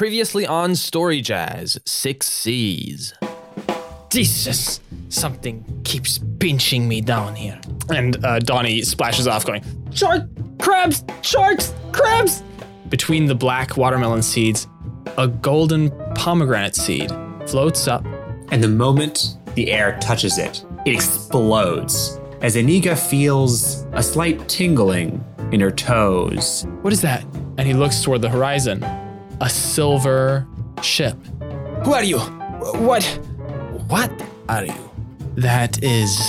[0.00, 3.12] Previously on Story Jazz, Six Seas.
[4.08, 4.80] Jesus,
[5.10, 7.60] something keeps pinching me down here.
[7.90, 10.22] And uh, Donnie splashes off, going, Shark!
[10.58, 11.04] Crabs!
[11.20, 11.74] Sharks!
[11.92, 12.42] Crabs!
[12.88, 14.68] Between the black watermelon seeds,
[15.18, 17.12] a golden pomegranate seed
[17.46, 18.02] floats up.
[18.52, 25.22] And the moment the air touches it, it explodes as Iniga feels a slight tingling
[25.52, 26.64] in her toes.
[26.80, 27.22] What is that?
[27.58, 28.82] And he looks toward the horizon.
[29.40, 30.46] A silver
[30.82, 31.16] ship.
[31.84, 32.18] Who are you?
[32.18, 33.04] What?
[33.88, 34.12] What
[34.48, 34.90] are you?
[35.36, 36.20] That is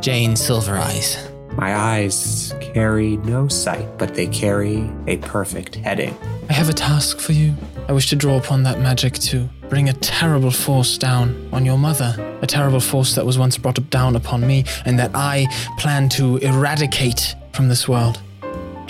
[0.00, 1.28] Jane Silver Eyes.
[1.56, 6.16] My eyes carry no sight, but they carry a perfect heading.
[6.48, 7.54] I have a task for you.
[7.88, 11.78] I wish to draw upon that magic to bring a terrible force down on your
[11.78, 12.14] mother.
[12.42, 15.46] A terrible force that was once brought down upon me and that I
[15.78, 18.20] plan to eradicate from this world.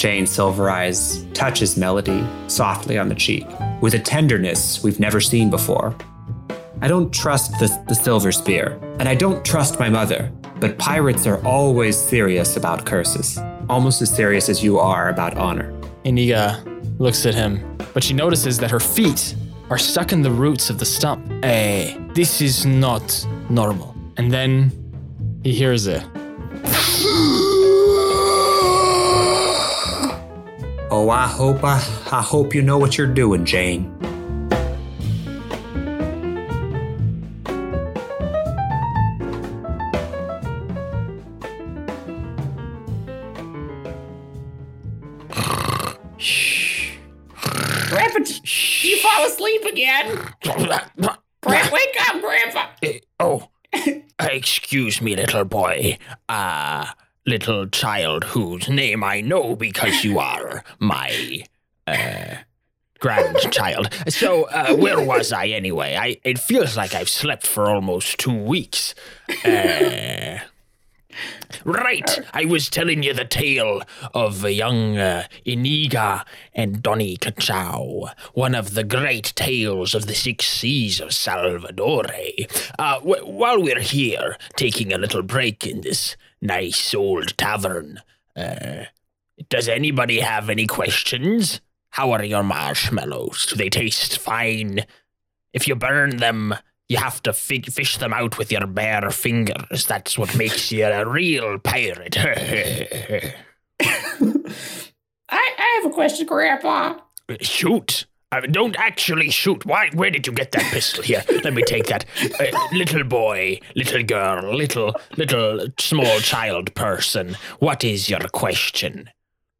[0.02, 3.46] Jane Silver Eyes touches Melody softly on the cheek
[3.80, 5.96] with a tenderness we've never seen before.
[6.80, 11.24] I don't trust the, the Silver Spear, and I don't trust my mother, but pirates
[11.28, 15.72] are always serious about curses, almost as serious as you are about honor.
[16.04, 19.36] Iniga looks at him, but she notices that her feet
[19.70, 21.30] are stuck in the roots of the stump.
[21.44, 23.94] Eh, this is not normal.
[24.16, 24.72] And then
[25.44, 26.04] he hears it.
[31.04, 31.78] Oh, I hope I,
[32.12, 33.92] I hope you know what you're doing, Jane.
[47.88, 50.34] Grandpa, did you fall asleep again?
[50.44, 52.66] Grandpa, wake up, Grandpa.
[52.80, 53.90] Eh, oh, uh,
[54.30, 55.98] excuse me, little boy.
[56.28, 56.86] Uh,
[57.26, 61.44] little child whose name I know because you are my
[61.86, 62.36] uh,
[62.98, 63.92] grandchild.
[64.08, 65.96] So, uh, where was I anyway?
[65.96, 68.94] I it feels like I've slept for almost two weeks.
[69.44, 70.38] Uh,
[71.64, 73.82] right, I was telling you the tale
[74.14, 80.46] of young uh, Iniga and Donnie Kachow, one of the great tales of the six
[80.46, 82.04] seas of Salvador.
[82.78, 88.00] Uh, w- while we're here, taking a little break in this nice old tavern,
[88.36, 88.84] uh,
[89.48, 91.60] does anybody have any questions?
[91.90, 93.46] How are your marshmallows?
[93.46, 94.84] Do they taste fine?
[95.52, 96.54] If you burn them,
[96.88, 99.86] you have to fi- fish them out with your bare fingers.
[99.86, 102.16] That's what makes you a real pirate.
[102.20, 103.34] I,
[105.30, 106.96] I have a question, Grandpa.
[107.40, 108.06] shoot.
[108.32, 109.64] Uh, don't actually shoot.
[109.66, 109.90] Why?
[109.92, 111.04] Where did you get that pistol?
[111.04, 112.06] Here, let me take that.
[112.40, 117.36] Uh, little boy, little girl, little, little small child person.
[117.58, 119.10] What is your question?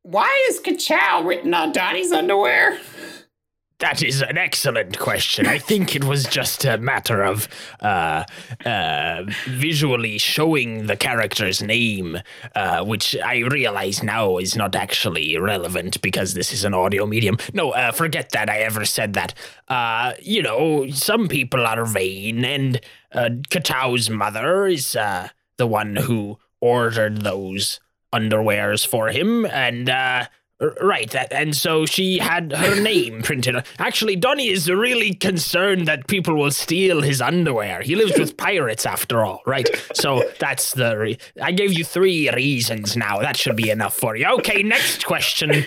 [0.05, 2.81] Why is Kachow written on Donnie's underwear?
[3.83, 5.49] That is an excellent question.
[5.49, 7.49] I think it was just a matter of
[7.81, 8.23] uh,
[8.65, 12.17] uh, visually showing the character's name,
[12.55, 17.39] uh, which I realize now is not actually relevant because this is an audio medium.
[17.55, 19.35] No, uh, forget that I ever said that.
[19.67, 25.97] Uh, you know, some people are vain, and uh, Kachow's mother is uh, the one
[25.97, 27.81] who ordered those
[28.15, 29.91] underwears for him, and
[30.81, 33.57] right, that, and so she had her name printed.
[33.79, 37.83] Actually, Donnie is really concerned that people will steal his underwear.
[37.83, 39.69] He lives with pirates, after all, right?
[39.95, 40.97] So that's the.
[40.97, 43.21] Re- I gave you three reasons now.
[43.21, 44.27] That should be enough for you.
[44.39, 45.65] Okay, next question.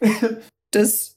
[0.72, 1.16] Does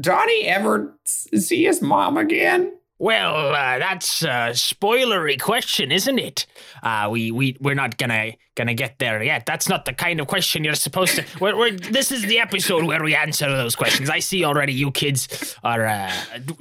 [0.00, 2.72] Donnie ever see his mom again?
[2.98, 6.46] Well, uh, that's a spoilery question, isn't it?
[6.82, 9.46] Uh, we we we're not gonna gonna get there yet.
[9.46, 11.24] That's not the kind of question you're supposed to.
[11.40, 14.08] We're, we're, this is the episode where we answer those questions.
[14.08, 16.12] I see already you kids are uh,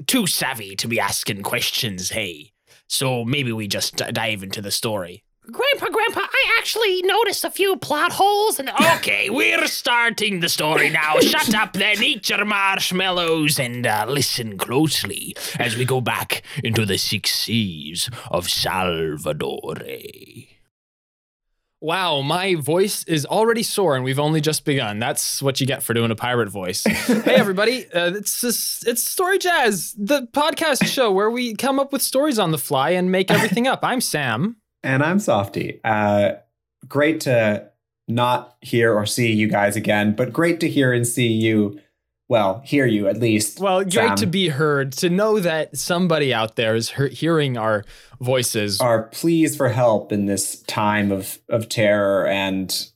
[0.07, 2.09] too savvy to be asking questions.
[2.09, 2.51] Hey,
[2.87, 5.22] so maybe we just dive into the story.
[5.51, 8.59] Grandpa, Grandpa, I actually noticed a few plot holes.
[8.59, 11.15] And okay, we're starting the story now.
[11.19, 12.01] Shut up, then.
[12.01, 18.09] Eat your marshmallows and uh, listen closely as we go back into the six seas
[18.31, 19.75] of Salvador.
[21.81, 24.99] Wow, my voice is already sore and we've only just begun.
[24.99, 26.83] That's what you get for doing a pirate voice.
[26.85, 27.85] hey, everybody.
[27.91, 32.39] Uh, it's, this, it's Story Jazz, the podcast show where we come up with stories
[32.39, 33.81] on the fly and make everything up.
[33.83, 34.55] I'm Sam.
[34.83, 35.79] And I'm Softy.
[35.83, 36.33] Uh,
[36.87, 37.69] great to
[38.07, 41.79] not hear or see you guys again, but great to hear and see you.
[42.29, 43.59] Well, hear you at least.
[43.59, 44.15] Well, great Sam.
[44.17, 47.85] to be heard, to know that somebody out there is he- hearing our
[48.19, 48.79] voices.
[48.81, 52.87] Our pleas for help in this time of of terror and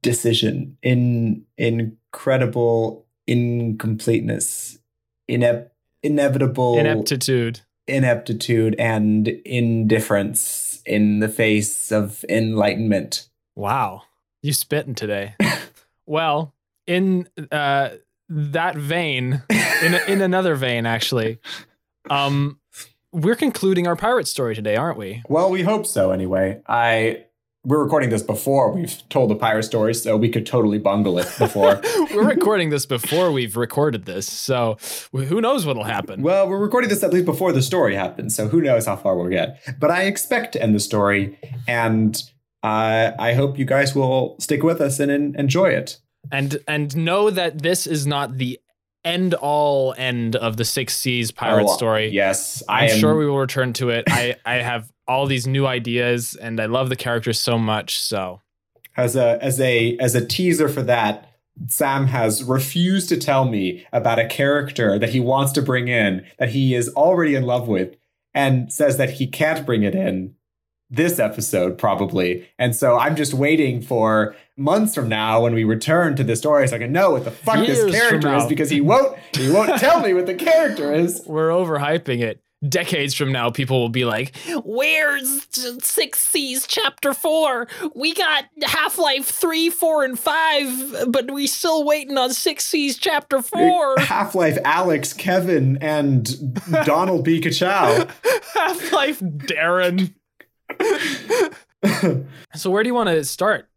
[0.00, 4.78] indecision, in incredible incompleteness,
[5.28, 5.72] inep-
[6.02, 7.60] inevitable Ineptitude.
[7.86, 13.28] Ineptitude, and indifference in the face of enlightenment.
[13.56, 14.02] Wow.
[14.42, 15.34] You spitting today.
[16.06, 16.54] well,
[16.86, 17.90] in uh,
[18.28, 19.42] that vein,
[19.82, 21.38] in, in another vein, actually,
[22.08, 22.58] um,
[23.12, 25.22] we're concluding our pirate story today, aren't we?
[25.28, 26.62] Well, we hope so anyway.
[26.66, 27.24] I
[27.64, 31.28] we're recording this before we've told the pirate story, so we could totally bungle it
[31.38, 31.80] before.
[32.14, 34.78] we're recording this before we've recorded this, so
[35.12, 36.22] who knows what'll happen.
[36.22, 39.16] well, we're recording this at least before the story happens, so who knows how far
[39.16, 39.60] we'll get.
[39.78, 42.20] But I expect to end the story, and
[42.62, 45.98] uh, I hope you guys will stick with us and, en- enjoy it.
[46.32, 48.58] and and know that this is not the
[49.04, 52.08] end all end of the Six Seas pirate Oh, story.
[52.08, 54.04] Yes, I I'm am sure we will return to it.
[54.08, 57.98] I I have all these new ideas, and I love the characters so much.
[57.98, 58.40] So
[58.96, 61.26] as a as a as a teaser for that.
[61.66, 66.24] Sam has refused to tell me about a character that he wants to bring in
[66.38, 67.96] that he is already in love with
[68.32, 70.34] and says that he can't bring it in
[70.90, 72.48] this episode probably.
[72.58, 76.66] And so I'm just waiting for months from now when we return to the story
[76.68, 79.50] so I can know what the fuck Years this character is because he won't he
[79.50, 81.22] won't tell me what the character is.
[81.26, 82.42] we're overhyping it.
[82.68, 85.46] Decades from now, people will be like, Where's
[85.82, 87.66] Six Seas Chapter 4?
[87.94, 92.98] We got Half Life 3, 4, and 5, but we still waiting on Six Seas
[92.98, 93.94] Chapter 4.
[94.00, 96.28] Half-Life Alyx, Kevin, and
[96.84, 97.40] Donald B.
[97.40, 98.10] Kachow.
[98.54, 100.12] Half Life Darren.
[102.54, 103.68] so, where do you want to start?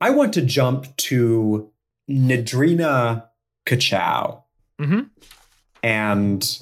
[0.00, 1.70] I want to jump to
[2.10, 3.24] Nadrina
[3.66, 4.42] Kachow
[4.80, 5.00] Mm-hmm.
[5.84, 6.58] and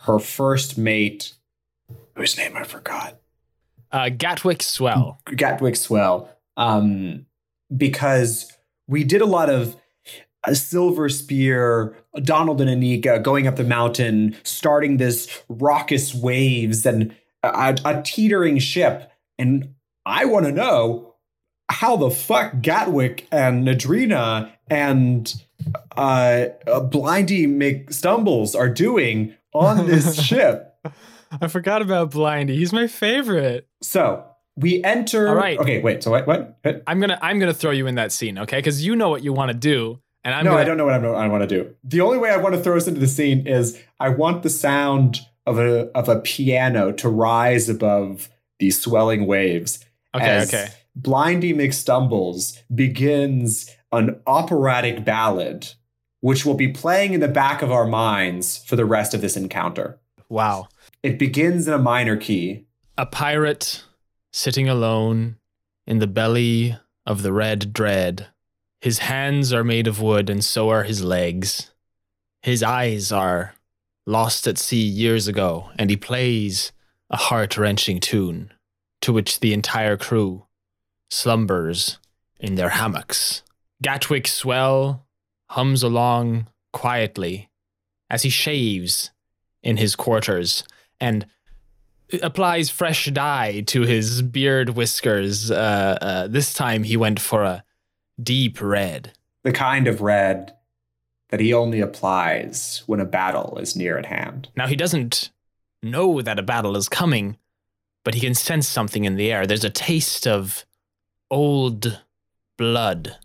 [0.00, 1.32] her first mate,
[2.16, 3.18] whose name I forgot,
[3.90, 5.20] Uh, Gatwick Swell.
[5.36, 6.28] Gatwick Swell,
[6.58, 7.24] um,
[7.74, 8.52] because
[8.88, 9.76] we did a lot of
[10.44, 17.14] a Silver Spear, Donald and Anika going up the mountain, starting this raucous waves and
[17.44, 19.10] a, a teetering ship.
[19.42, 19.74] And
[20.06, 21.16] I want to know
[21.68, 25.34] how the fuck Gatwick and Nadrina and
[25.96, 30.78] uh, Blindy McStumbles are doing on this ship.
[31.40, 32.50] I forgot about Blindy.
[32.50, 33.66] He's my favorite.
[33.82, 34.24] So
[34.54, 35.28] we enter.
[35.28, 35.58] All right.
[35.58, 36.04] Okay, wait.
[36.04, 36.24] So what?
[36.28, 36.58] What?
[36.62, 36.84] what?
[36.86, 38.58] I'm gonna I'm gonna throw you in that scene, okay?
[38.58, 40.84] Because you know what you want to do, and I'm no, gonna, I don't know
[40.84, 41.74] what I'm, I want to do.
[41.82, 44.50] The only way I want to throw us into the scene is I want the
[44.50, 48.28] sound of a of a piano to rise above
[48.58, 49.84] these swelling waves.
[50.14, 50.68] Okay, as okay.
[50.98, 55.72] Blindy McStumbles begins an operatic ballad,
[56.20, 59.36] which will be playing in the back of our minds for the rest of this
[59.36, 59.98] encounter.
[60.28, 60.68] Wow.
[61.02, 62.66] It begins in a minor key.
[62.96, 63.84] A pirate
[64.32, 65.36] sitting alone
[65.86, 66.76] in the belly
[67.06, 68.28] of the red dread.
[68.80, 71.72] His hands are made of wood, and so are his legs.
[72.42, 73.54] His eyes are
[74.06, 76.72] lost at sea years ago, and he plays
[77.12, 78.52] a heart wrenching tune
[79.02, 80.46] to which the entire crew
[81.10, 81.98] slumbers
[82.40, 83.42] in their hammocks.
[83.82, 85.06] Gatwick Swell
[85.50, 87.50] hums along quietly
[88.08, 89.10] as he shaves
[89.62, 90.64] in his quarters
[91.00, 91.26] and
[92.22, 95.50] applies fresh dye to his beard whiskers.
[95.50, 97.64] Uh, uh, this time he went for a
[98.22, 99.12] deep red.
[99.42, 100.54] The kind of red
[101.30, 104.48] that he only applies when a battle is near at hand.
[104.56, 105.30] Now he doesn't
[105.82, 107.36] know that a battle is coming,
[108.04, 109.46] but he can sense something in the air.
[109.46, 110.64] There's a taste of
[111.30, 112.00] old
[112.56, 113.16] blood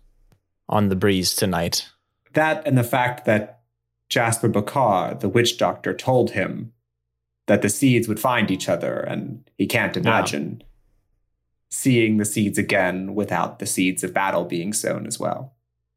[0.68, 1.88] on the breeze tonight.
[2.34, 3.60] That and the fact that
[4.08, 6.72] Jasper Bakar, the witch doctor, told him
[7.46, 10.62] that the seeds would find each other, and he can't imagine
[11.70, 15.54] seeing the seeds again without the seeds of battle being sown as well.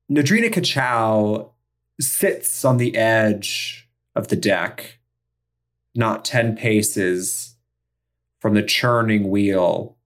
[0.09, 1.51] Nadrina Kachow
[1.99, 4.99] sits on the edge of the deck,
[5.93, 7.55] not 10 paces
[8.39, 9.97] from the churning wheel,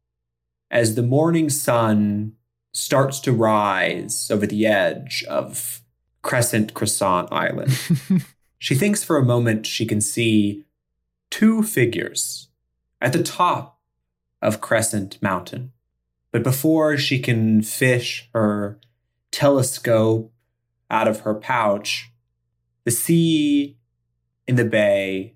[0.69, 2.33] as the morning sun
[2.73, 5.81] starts to rise over the edge of
[6.21, 7.77] Crescent Croissant Island.
[8.57, 10.65] she thinks for a moment she can see
[11.29, 12.49] two figures
[12.99, 13.79] at the top
[14.41, 15.71] of Crescent Mountain.
[16.31, 18.79] But before she can fish her
[19.31, 20.33] telescope
[20.89, 22.11] out of her pouch,
[22.83, 23.77] the sea
[24.47, 25.34] in the bay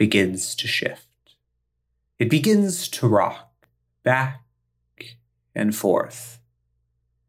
[0.00, 1.36] begins to shift.
[2.18, 3.66] It begins to rock
[4.02, 4.40] back
[5.54, 6.40] and forth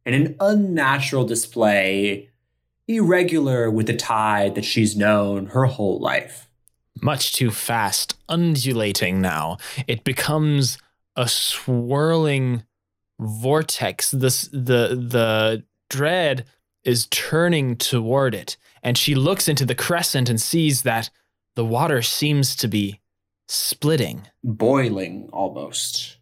[0.06, 2.30] in an unnatural display,
[2.88, 6.48] irregular with the tide that she's known her whole life.
[7.02, 9.58] Much too fast, undulating now.
[9.86, 10.78] It becomes
[11.18, 12.64] a swirling
[13.20, 14.12] vortex.
[14.12, 16.46] This the the dread
[16.86, 18.56] is turning toward it.
[18.82, 21.10] And she looks into the crescent and sees that
[21.56, 23.00] the water seems to be
[23.48, 24.28] splitting.
[24.44, 26.18] boiling almost.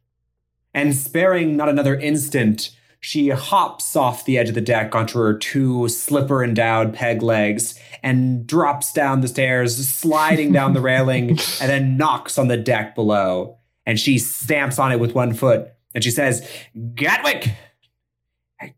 [0.74, 5.38] And sparing not another instant, she hops off the edge of the deck onto her
[5.38, 11.30] two slipper endowed peg legs and drops down the stairs, sliding down the railing,
[11.62, 13.58] and then knocks on the deck below.
[13.86, 16.48] And she stamps on it with one foot and she says,
[16.96, 17.50] Gatwick,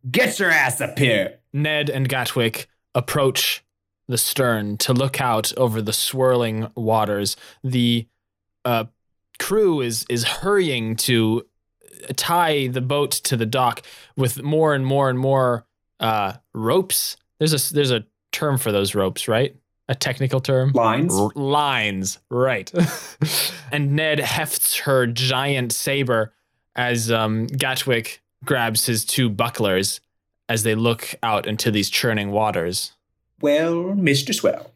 [0.10, 1.40] get your ass up here.
[1.54, 3.64] Ned and Gatwick approach
[4.12, 7.36] the stern to look out over the swirling waters.
[7.64, 8.08] The
[8.66, 8.86] uh,
[9.40, 11.46] crew is is hurrying to
[12.16, 13.82] tie the boat to the dock
[14.16, 15.66] with more and more and more
[16.00, 17.18] uh, ropes.
[17.40, 19.56] There's a there's a term for those ropes, right?
[19.88, 20.72] A technical term.
[20.74, 21.14] Lines.
[21.18, 22.72] R- lines, right?
[23.72, 26.34] and Ned hefts her giant saber
[26.76, 30.00] as um, Gatwick grabs his two bucklers
[30.48, 32.94] as they look out into these churning waters.
[33.42, 34.34] Well, Mr.
[34.34, 34.72] Swell,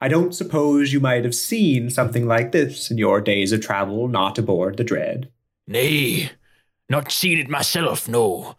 [0.00, 4.06] I don't suppose you might have seen something like this in your days of travel
[4.06, 5.30] not aboard the Dread.
[5.66, 6.30] Nay,
[6.88, 8.56] not seen it myself, no.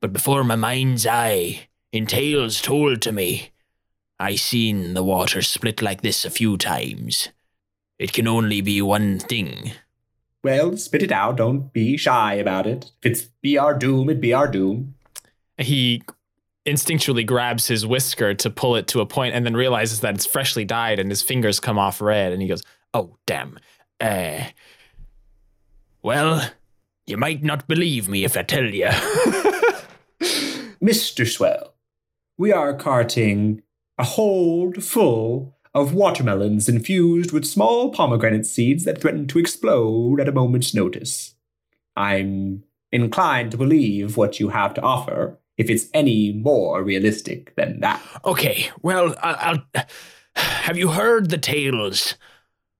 [0.00, 3.50] But before my mind's eye, in tales told to me,
[4.18, 7.28] I seen the water split like this a few times.
[7.98, 9.72] It can only be one thing.
[10.42, 11.36] Well, spit it out.
[11.36, 12.90] Don't be shy about it.
[13.02, 14.94] If it's be our doom, it be our doom.
[15.56, 16.02] He
[16.66, 20.26] instinctually grabs his whisker to pull it to a point and then realizes that it's
[20.26, 23.58] freshly dyed and his fingers come off red and he goes, Oh, damn.
[24.00, 24.44] Uh.
[26.02, 26.50] Well,
[27.06, 28.86] you might not believe me if I tell you.
[30.82, 31.26] Mr.
[31.26, 31.74] Swell,
[32.38, 33.62] we are carting
[33.98, 40.28] a hold full of watermelons infused with small pomegranate seeds that threaten to explode at
[40.28, 41.34] a moment's notice.
[41.96, 47.80] I'm inclined to believe what you have to offer if it's any more realistic than
[47.80, 48.00] that.
[48.24, 49.84] okay, well, I- I'll.
[50.36, 52.16] Have you heard the tales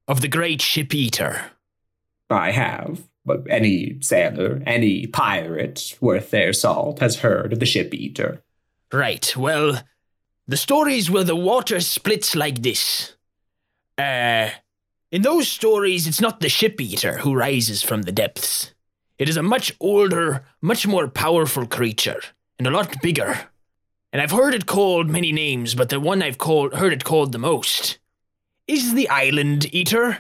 [0.09, 1.53] of the great ship eater?
[2.29, 7.95] I have, but any sailor, any pirate worth their salt has heard of the ship
[7.95, 8.43] eater.
[8.93, 9.81] Right, well,
[10.49, 13.15] the stories where the water splits like this.
[13.97, 14.51] Uh,
[15.13, 18.75] in those stories, it's not the ship eater who rises from the depths.
[19.17, 22.21] It is a much older, much more powerful creature,
[22.59, 23.39] and a lot bigger.
[24.13, 27.33] And I've heard it called many names, but the one I've called, heard it called
[27.33, 27.99] the most
[28.67, 30.19] is the Island Eater.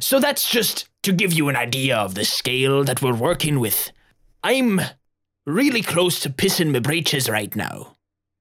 [0.00, 3.92] So that's just to give you an idea of the scale that we're working with.
[4.42, 4.80] I'm
[5.46, 7.96] really close to pissing my breeches right now.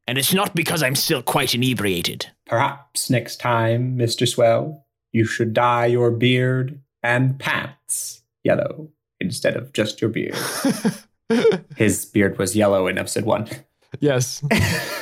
[0.07, 2.27] And it's not because I'm still quite inebriated.
[2.45, 4.27] Perhaps next time, Mr.
[4.27, 10.35] Swell, you should dye your beard and pants yellow instead of just your beard.
[11.77, 13.47] His beard was yellow in episode one.
[13.99, 14.43] Yes,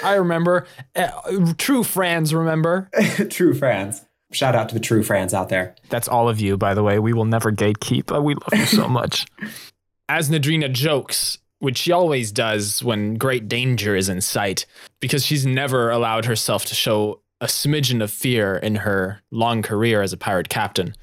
[0.04, 0.68] I remember.
[0.96, 2.90] Uh, true friends remember.
[3.30, 4.04] true fans.
[4.32, 5.76] Shout out to the true fans out there.
[5.90, 7.00] That's all of you, by the way.
[7.00, 8.16] We will never gatekeep.
[8.16, 9.26] Uh, We love you so much.
[10.10, 14.66] As Nadrina jokes, which she always does when great danger is in sight,
[15.00, 20.02] because she's never allowed herself to show a smidgen of fear in her long career
[20.02, 20.94] as a pirate captain.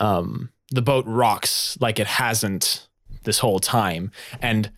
[0.00, 2.85] Um, the boat rocks like it hasn't
[3.26, 4.10] this whole time.
[4.40, 4.70] And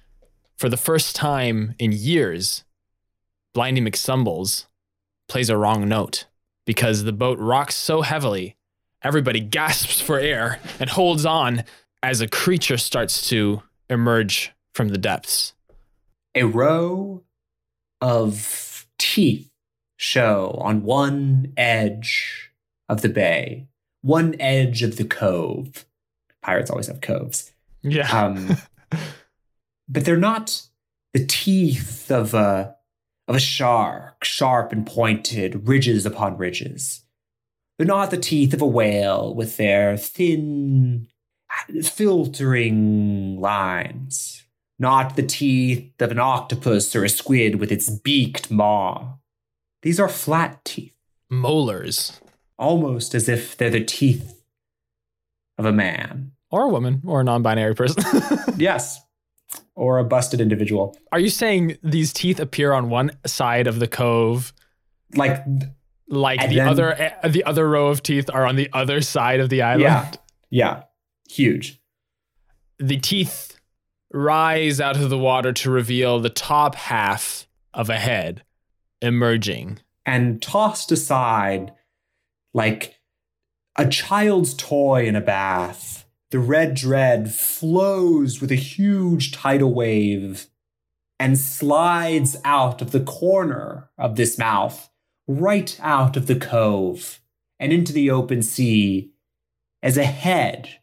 [0.57, 2.65] for the first time in years,
[3.55, 4.67] Blindy McStumbles
[5.29, 6.25] plays a wrong note
[6.67, 8.57] because the boat rocks so heavily,
[9.03, 11.63] everybody gasps for air and holds on
[12.03, 15.55] as a creature starts to emerge from the depths.
[16.35, 17.23] A row
[18.01, 19.51] of teeth
[19.97, 22.53] show on one edge
[22.89, 23.67] of the bay,
[24.03, 25.85] one edge of the cove.
[26.43, 27.53] Pirates always have coves.
[27.83, 28.11] Yeah.
[28.11, 28.57] Um,
[29.89, 30.63] but they're not
[31.13, 32.77] the teeth of a
[33.27, 37.05] of a shark, sharp and pointed, ridges upon ridges.
[37.77, 41.09] They're not the teeth of a whale with their thin,
[41.83, 44.45] filtering lines.
[44.79, 49.15] Not the teeth of an octopus or a squid with its beaked maw.
[49.83, 50.95] These are flat teeth,
[51.31, 52.21] Molars.
[52.59, 54.43] almost as if they're the teeth
[55.57, 56.33] of a man.
[56.51, 58.03] Or a woman or a non binary person.
[58.59, 59.01] Yes.
[59.75, 60.97] Or a busted individual.
[61.13, 64.53] Are you saying these teeth appear on one side of the cove,
[65.15, 65.45] Like,
[66.09, 69.39] like the then- other eh, the other row of teeth are on the other side
[69.41, 69.83] of the island?
[69.83, 70.11] Yeah.
[70.51, 70.83] yeah,
[71.31, 71.81] huge.
[72.81, 73.59] The teeth
[74.13, 78.43] rise out of the water to reveal the top half of a head
[79.01, 79.79] emerging.
[80.05, 81.73] And tossed aside
[82.55, 82.97] like
[83.77, 85.98] a child's toy in a bath,
[86.31, 90.47] the red dread flows with a huge tidal wave
[91.19, 94.91] and slides out of the corner of this mouth,
[95.27, 97.21] right out of the cove
[97.59, 99.11] and into the open sea
[99.83, 100.81] as a head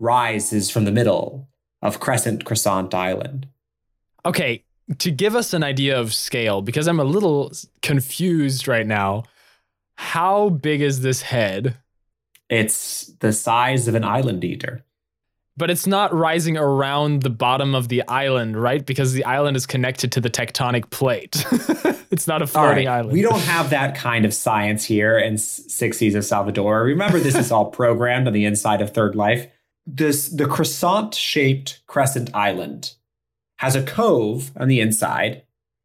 [0.00, 1.48] rises from the middle
[1.80, 3.48] of Crescent Croissant Island.
[4.26, 4.64] Okay,
[4.98, 9.24] to give us an idea of scale, because I'm a little confused right now,
[9.96, 11.76] how big is this head?
[12.54, 14.84] It's the size of an island eater.
[15.56, 18.84] But it's not rising around the bottom of the island, right?
[18.84, 21.44] Because the island is connected to the tectonic plate.
[22.10, 23.12] it's not a floating right, island.
[23.12, 26.82] We don't have that kind of science here in S- Six Seas of Salvador.
[26.82, 29.46] Remember, this is all programmed on the inside of Third Life.
[29.86, 32.94] This the croissant-shaped crescent island
[33.58, 35.42] has a cove on the inside.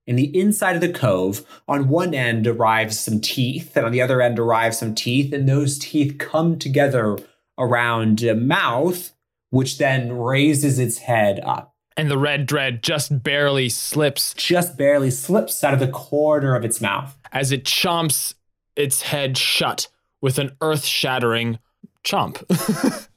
[0.09, 4.01] In the inside of the cove, on one end arrives some teeth, and on the
[4.01, 7.15] other end arrives some teeth, and those teeth come together
[7.59, 9.11] around a mouth,
[9.51, 11.75] which then raises its head up.
[11.95, 16.65] and the red dread just barely slips Just barely slips out of the corner of
[16.65, 17.15] its mouth.
[17.31, 18.33] as it chomps
[18.75, 19.89] its head shut
[20.21, 21.59] with an earth shattering
[22.03, 22.41] chomp.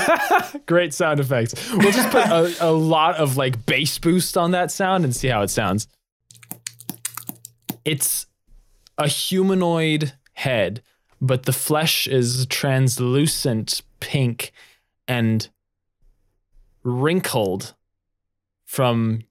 [0.66, 1.70] Great sound effects.
[1.72, 5.28] We'll just put a, a lot of like bass boost on that sound and see
[5.28, 5.88] how it sounds.
[7.84, 8.26] It's
[8.98, 10.82] a humanoid head,
[11.20, 14.52] but the flesh is translucent pink
[15.06, 15.48] and
[16.82, 17.74] wrinkled
[18.64, 19.22] from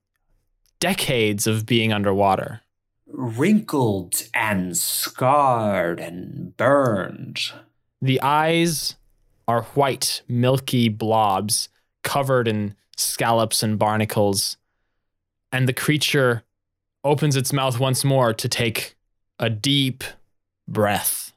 [0.79, 2.61] decades of being underwater.
[3.07, 7.39] wrinkled and scarred and burned.
[8.01, 8.95] The eyes
[9.47, 11.69] are white, milky blobs
[12.03, 14.57] covered in scallops and barnacles.
[15.51, 16.43] And the creature
[17.03, 18.95] opens its mouth once more to take
[19.39, 20.03] a deep
[20.67, 21.33] breath.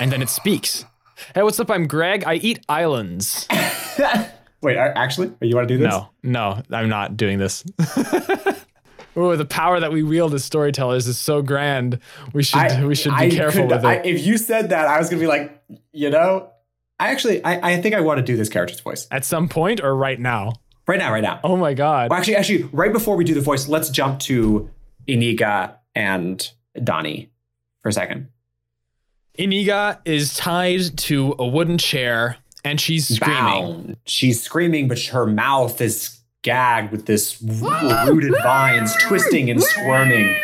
[0.00, 0.84] And then it speaks.
[1.34, 1.70] Hey, what's up?
[1.70, 2.24] I'm Greg.
[2.26, 3.46] I eat islands.
[4.60, 5.90] Wait, are- actually, you want to do this?
[5.90, 7.64] No, no, I'm not doing this.
[9.16, 11.98] Oh, the power that we wield as storytellers is so grand.
[12.32, 13.86] We should we should be I careful could- with it.
[13.86, 15.62] I- if you said that, I was gonna be like,
[15.92, 16.50] you know,
[16.98, 19.80] I actually, I, I think I want to do this character's voice At some point
[19.82, 20.52] or right now?
[20.86, 21.40] right now, right now.
[21.42, 22.10] Oh my god.
[22.10, 24.70] Well, actually, actually, right before we do the voice, let's jump to
[25.08, 26.50] Iniga and
[26.82, 27.30] Donnie
[27.82, 28.28] for a second.
[29.38, 33.36] Iniga is tied to a wooden chair and she's screaming.
[33.44, 33.96] Bound.
[34.06, 36.13] She's screaming, but her mouth is
[36.44, 40.38] gagged with this rooted vines, twisting and squirming.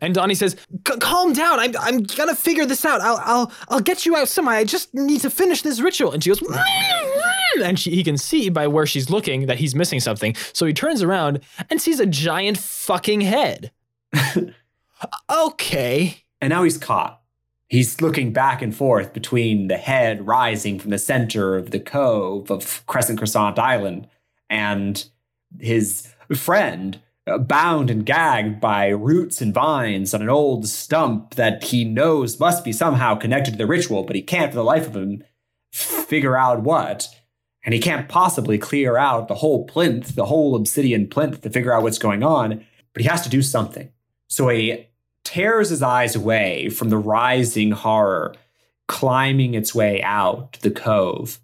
[0.00, 1.58] And Donnie says, "Calm down.
[1.58, 3.00] I'm I'm gonna figure this out.
[3.00, 4.52] I'll I'll I'll get you out somehow.
[4.52, 6.42] I just need to finish this ritual." And she goes,
[7.62, 10.34] and she, he can see by where she's looking that he's missing something.
[10.52, 13.72] So he turns around and sees a giant fucking head.
[15.30, 16.18] okay.
[16.40, 17.22] And now he's caught.
[17.68, 22.50] He's looking back and forth between the head rising from the center of the cove
[22.50, 24.08] of Crescent Croissant Island
[24.48, 25.08] and
[25.58, 31.64] his friend uh, bound and gagged by roots and vines on an old stump that
[31.64, 34.86] he knows must be somehow connected to the ritual, but he can't for the life
[34.86, 35.24] of him
[35.72, 37.08] figure out what.
[37.64, 41.74] And he can't possibly clear out the whole plinth, the whole obsidian plinth to figure
[41.74, 43.90] out what's going on, but he has to do something.
[44.28, 44.86] So he
[45.24, 48.34] tears his eyes away from the rising horror
[48.86, 51.40] climbing its way out the cove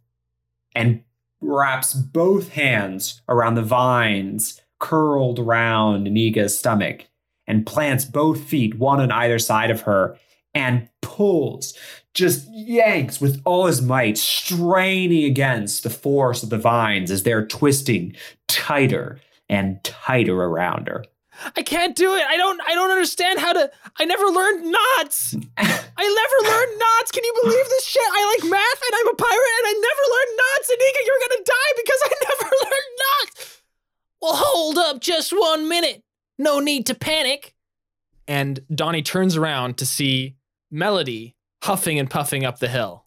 [0.74, 1.02] and
[1.42, 7.06] wraps both hands around the vines curled around Iniga's stomach
[7.46, 10.18] and plants both feet one on either side of her
[10.54, 11.76] and pulls,
[12.14, 17.46] just yanks with all his might, straining against the force of the vines as they're
[17.46, 18.14] twisting
[18.48, 21.04] tighter and tighter around her.
[21.56, 22.22] I can't do it.
[22.22, 25.34] I don't I don't understand how to I never learned knots.
[25.56, 27.10] I never learned knots.
[27.10, 28.02] Can you believe this shit?
[28.02, 30.70] I like math and I'm a pirate and I never learned knots.
[30.72, 33.62] Anika, you're gonna die because I never learned knots.
[34.20, 36.02] Well, hold up just one minute.
[36.38, 37.54] No need to panic.
[38.28, 40.36] And Donnie turns around to see
[40.70, 43.04] Melody huffing and puffing up the hill.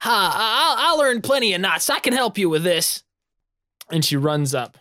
[0.00, 1.90] Ha, I'll, I'll learn plenty of knots.
[1.90, 3.02] I can help you with this.
[3.90, 4.78] And she runs up.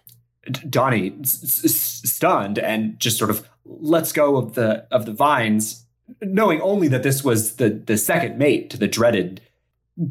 [0.69, 5.85] Donnie, s- s- stunned and just sort of lets go of the of the vines,
[6.21, 9.41] knowing only that this was the the second mate to the dreaded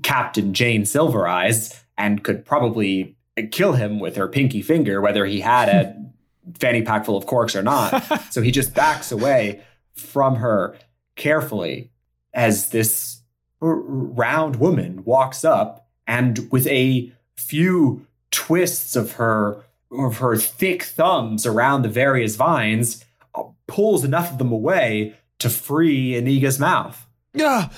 [0.03, 3.16] Captain Jane Silver Eyes, and could probably
[3.51, 5.97] kill him with her pinky finger, whether he had a
[6.59, 8.03] fanny pack full of corks or not.
[8.33, 9.62] so he just backs away
[9.95, 10.77] from her
[11.16, 11.90] carefully
[12.33, 13.21] as this
[13.61, 20.83] r- round woman walks up and with a few twists of her of her thick
[20.83, 27.07] thumbs around the various vines uh, pulls enough of them away to free Iniga's mouth.
[27.35, 27.68] Yeah.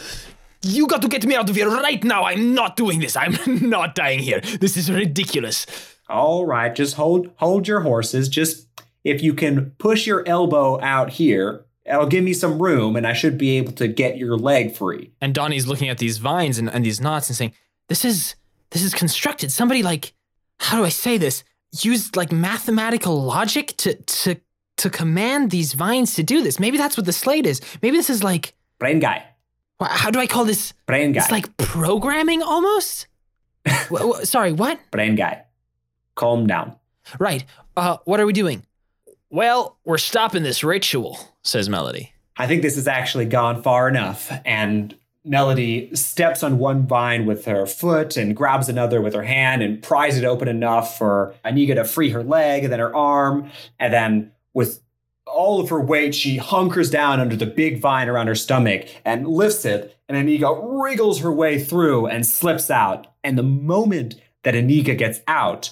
[0.63, 2.25] You got to get me out of here right now.
[2.25, 3.17] I'm not doing this.
[3.17, 3.37] I'm
[3.69, 4.41] not dying here.
[4.41, 5.67] This is ridiculous.
[6.09, 8.29] All right, just hold hold your horses.
[8.29, 8.69] Just
[9.03, 13.13] if you can push your elbow out here, it'll give me some room, and I
[13.13, 15.13] should be able to get your leg free.
[15.21, 17.55] And Donnie's looking at these vines and, and these knots and saying,
[17.89, 18.35] This is
[18.71, 19.51] this is constructed.
[19.51, 20.13] Somebody like
[20.61, 21.45] how do I say this?
[21.81, 24.37] Used like mathematical logic to to
[24.77, 26.61] to command these vines to do this.
[26.61, 27.61] Maybe that's what the slate is.
[27.81, 29.25] Maybe this is like Brain guy,
[29.81, 30.75] how do I call this?
[30.87, 33.07] brain guy, It's like programming almost.
[33.91, 34.79] Wha- wha- sorry, what?
[34.91, 35.45] brain guy.
[36.15, 36.77] Calm down.
[37.19, 37.45] Right.
[37.77, 38.65] Uh, what are we doing?
[39.31, 42.13] Well, we're stopping this ritual, says Melody.
[42.37, 44.31] I think this has actually gone far enough.
[44.45, 49.63] And Melody steps on one vine with her foot and grabs another with her hand
[49.63, 53.51] and pries it open enough for Aniga to free her leg and then her arm.
[53.79, 54.83] And then with
[55.27, 59.29] all of her weight, she hunkers down under the big vine around her stomach and
[59.29, 59.97] lifts it.
[60.09, 63.07] And Aniga wriggles her way through and slips out.
[63.23, 65.71] And the moment that Aniga gets out,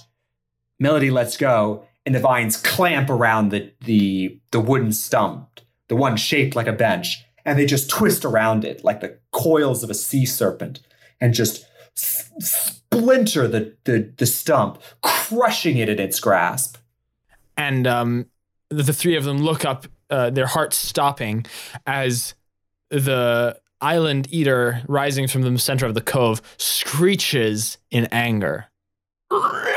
[0.78, 6.16] Melody lets go, and the vines clamp around the the the wooden stump, the one
[6.16, 9.94] shaped like a bench, and they just twist around it like the coils of a
[9.94, 10.78] sea serpent,
[11.20, 11.66] and just
[11.98, 16.76] s- splinter the the, the stump, crushing it in its grasp.
[17.56, 18.26] And um,
[18.68, 21.44] the, the three of them look up, uh, their hearts stopping
[21.88, 22.36] as
[22.88, 28.66] the island eater rising from the center of the cove screeches in anger.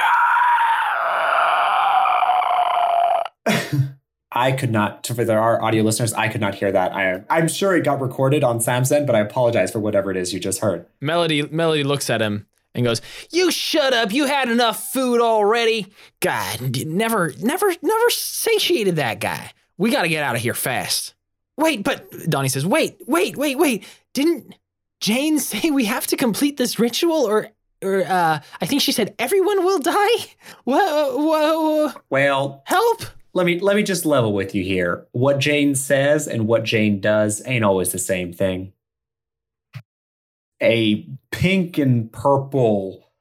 [4.35, 6.91] I could not, for our audio listeners, I could not hear that.
[6.93, 10.33] I, I'm sure it got recorded on Samson, but I apologize for whatever it is
[10.33, 10.87] you just heard.
[10.99, 14.11] Melody Melody looks at him and goes, "You shut up.
[14.11, 15.87] You had enough food already.
[16.19, 19.51] God, never never never satiated that guy.
[19.77, 21.13] We got to get out of here fast."
[21.55, 23.85] Wait, but Donnie says, "Wait, wait, wait, wait.
[24.13, 24.55] Didn't
[24.99, 27.49] Jane say we have to complete this ritual or
[27.83, 30.25] or uh I think she said everyone will die?
[30.63, 35.07] Whoa, whoa, Well, help." Let me let me just level with you here.
[35.11, 38.73] What Jane says and what Jane does ain't always the same thing.
[40.61, 43.11] A pink and purple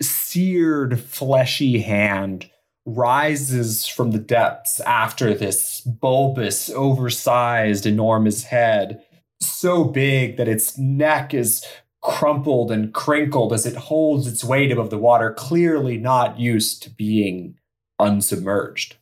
[0.00, 2.50] seared fleshy hand
[2.84, 9.02] rises from the depths after this bulbous, oversized, enormous head,
[9.40, 11.64] so big that its neck is
[12.00, 16.90] crumpled and crinkled as it holds its weight above the water, clearly not used to
[16.90, 17.58] being
[18.00, 18.94] unsubmerged.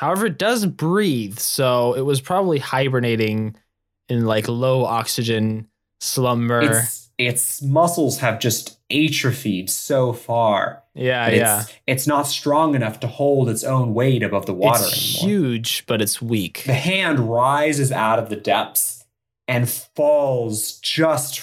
[0.00, 3.54] However, it does breathe, so it was probably hibernating
[4.08, 5.68] in like low oxygen
[6.00, 6.62] slumber.
[6.62, 11.60] its its muscles have just atrophied so far yeah, that yeah.
[11.60, 15.50] it's it's not strong enough to hold its own weight above the water it's anymore.
[15.50, 16.62] huge, but it's weak.
[16.64, 19.04] The hand rises out of the depths
[19.46, 21.42] and falls just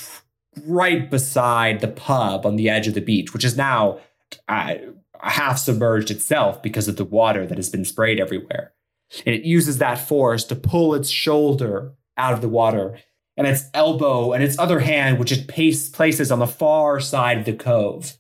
[0.65, 3.99] right beside the pub on the edge of the beach, which is now
[4.47, 4.77] uh,
[5.21, 8.73] half submerged itself because of the water that has been sprayed everywhere.
[9.25, 12.97] And it uses that force to pull its shoulder out of the water
[13.37, 17.37] and its elbow and its other hand, which it pace, places on the far side
[17.39, 18.17] of the cove.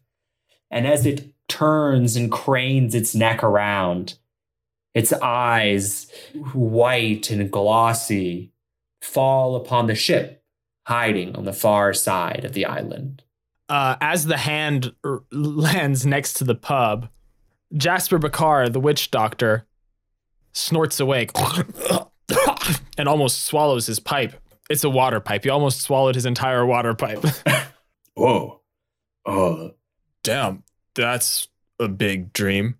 [0.69, 4.17] And as it turns and cranes its neck around,
[4.93, 6.11] its eyes,
[6.53, 8.51] white and glossy,
[9.01, 10.43] fall upon the ship
[10.85, 13.23] hiding on the far side of the island.
[13.69, 17.09] Uh, as the hand r- lands next to the pub,
[17.75, 19.65] Jasper Bakar, the witch doctor,
[20.53, 21.31] snorts awake
[22.97, 24.33] and almost swallows his pipe.
[24.69, 25.43] It's a water pipe.
[25.43, 27.23] He almost swallowed his entire water pipe.
[28.19, 28.61] Oh,
[29.27, 29.71] oh,
[30.23, 30.63] Damn,
[30.95, 31.47] that's
[31.79, 32.75] a big dream.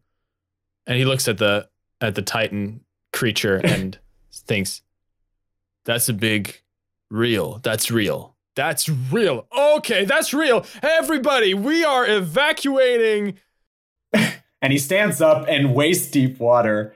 [0.87, 1.69] And he looks at the
[2.01, 2.81] at the Titan
[3.13, 3.97] creature and
[4.33, 4.81] thinks,
[5.85, 6.59] "That's a big,
[7.11, 7.59] real.
[7.59, 8.35] That's real.
[8.57, 9.47] That's real.
[9.57, 10.65] Okay, that's real.
[10.81, 13.37] Everybody, we are evacuating."
[14.13, 16.95] and he stands up in waist deep water,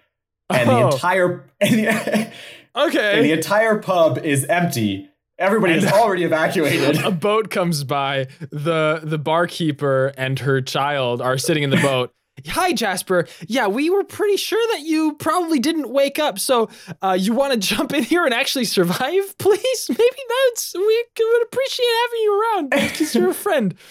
[0.50, 0.90] and the Oh.
[0.92, 1.88] entire and the,
[2.76, 5.08] and the entire pub is empty.
[5.40, 6.98] Everybody is already evacuated.
[7.04, 8.28] A boat comes by.
[8.52, 12.14] The the barkeeper and her child are sitting in the boat.
[12.50, 13.28] Hi, Jasper.
[13.48, 16.40] Yeah, we were pretty sure that you probably didn't wake up.
[16.40, 16.70] So,
[17.02, 19.86] uh, you want to jump in here and actually survive, please?
[19.90, 23.76] Maybe that's we would appreciate having you around because you're a friend.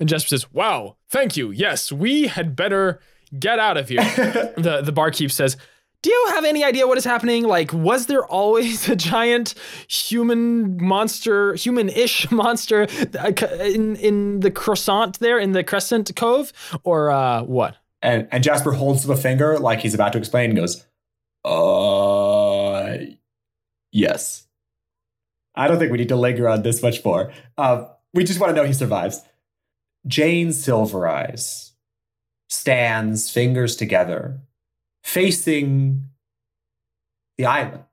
[0.00, 1.50] And Jasper says, "Wow, thank you.
[1.50, 3.00] Yes, we had better
[3.38, 4.02] get out of here."
[4.56, 5.56] the The barkeep says.
[6.02, 7.44] Do you have any idea what is happening?
[7.44, 9.54] Like, was there always a giant
[9.88, 12.86] human monster, human-ish monster
[13.18, 16.52] uh, in in the croissant there in the Crescent Cove,
[16.84, 17.76] or uh, what?
[18.02, 20.84] And and Jasper holds up a finger like he's about to explain and goes,
[21.44, 22.96] "Uh,
[23.92, 24.46] yes."
[25.54, 27.32] I don't think we need to linger on this much more.
[27.56, 29.22] Uh, We just want to know he survives.
[30.06, 31.72] Jane Silvereyes
[32.48, 34.40] stands, fingers together,
[35.02, 36.04] facing
[37.38, 37.84] the island.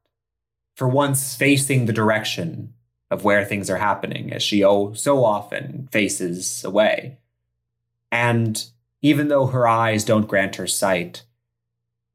[0.75, 2.73] For once, facing the direction
[3.11, 7.19] of where things are happening, as she oh so often faces away.
[8.11, 8.63] And
[9.03, 11.23] even though her eyes don't grant her sight,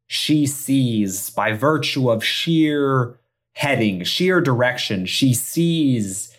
[0.06, 3.20] she sees by virtue of sheer
[3.52, 6.34] heading, sheer direction, she sees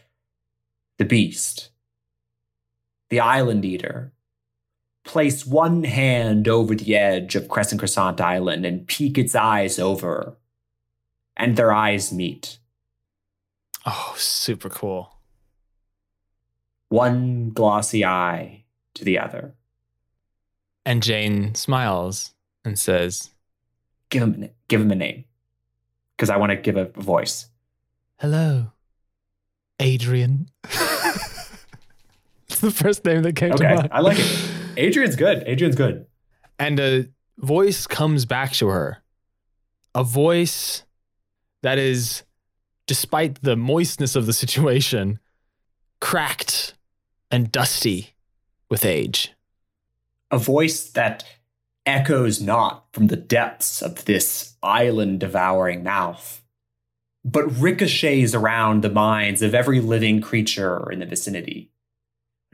[0.98, 1.70] the beast,
[3.10, 4.12] the island eater,
[5.06, 10.36] place one hand over the edge of Crescent Croissant Island and peek its eyes over,
[11.38, 12.58] and their eyes meet.
[13.86, 15.14] Oh, super cool.
[16.90, 18.64] One glossy eye
[18.96, 19.54] to the other.
[20.90, 22.34] And Jane smiles
[22.66, 23.30] and says,
[24.10, 25.26] Give him, a- give him a name,
[26.18, 27.46] because I want to give a voice.
[28.18, 28.72] Hello,
[29.80, 30.50] Adrian.
[30.64, 33.90] it's the first name that came to Okay, mind.
[33.92, 34.52] I like it.
[34.78, 35.44] Adrian's good.
[35.46, 36.08] Adrian's good.
[36.58, 39.04] And a voice comes back to her.
[39.94, 40.86] A voice
[41.62, 42.24] that is,
[42.88, 45.20] despite the moistness of the situation,
[46.02, 46.74] cracked
[47.30, 48.16] and dusty
[48.72, 49.36] with age.
[50.32, 51.24] A voice that
[51.86, 56.42] echoes not from the depths of this island devouring mouth,
[57.26, 61.72] but ricochets around the minds of every living creature in the vicinity.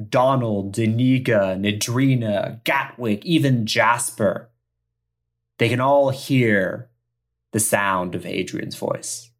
[0.10, 4.50] Donald, Deniga, Nidrina, Gatwick, even Jasper.
[5.58, 6.90] They can all hear
[7.54, 9.32] the sound of Adrian's voice.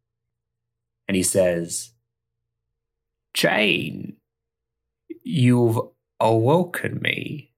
[1.06, 1.90] And he says,
[3.34, 4.16] Jane,
[5.22, 5.78] you've
[6.18, 7.52] awoken me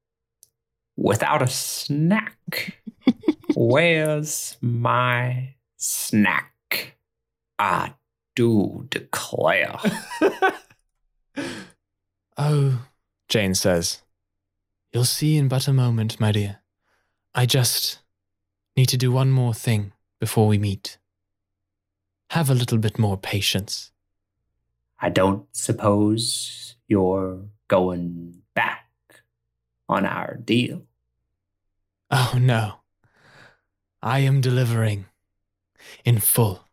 [0.98, 2.80] without a snack.
[3.54, 6.96] Where's my snack?
[7.58, 7.94] I
[8.34, 9.78] do declare.
[12.40, 12.86] Oh,
[13.28, 14.02] Jane says.
[14.92, 16.60] You'll see in but a moment, my dear.
[17.34, 17.98] I just
[18.76, 20.98] need to do one more thing before we meet.
[22.30, 23.90] Have a little bit more patience.
[25.00, 28.86] I don't suppose you're going back
[29.88, 30.82] on our deal.
[32.10, 32.74] Oh, no.
[34.02, 35.06] I am delivering
[36.04, 36.64] in full.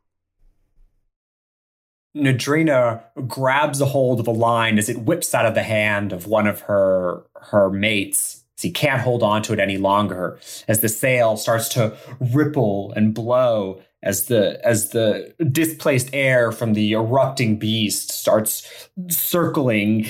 [2.16, 6.28] Nadrina grabs a hold of a line as it whips out of the hand of
[6.28, 8.44] one of her her mates.
[8.58, 12.94] As he can't hold on to it any longer, as the sail starts to ripple
[12.96, 20.08] and blow, as the as the displaced air from the erupting beast starts circling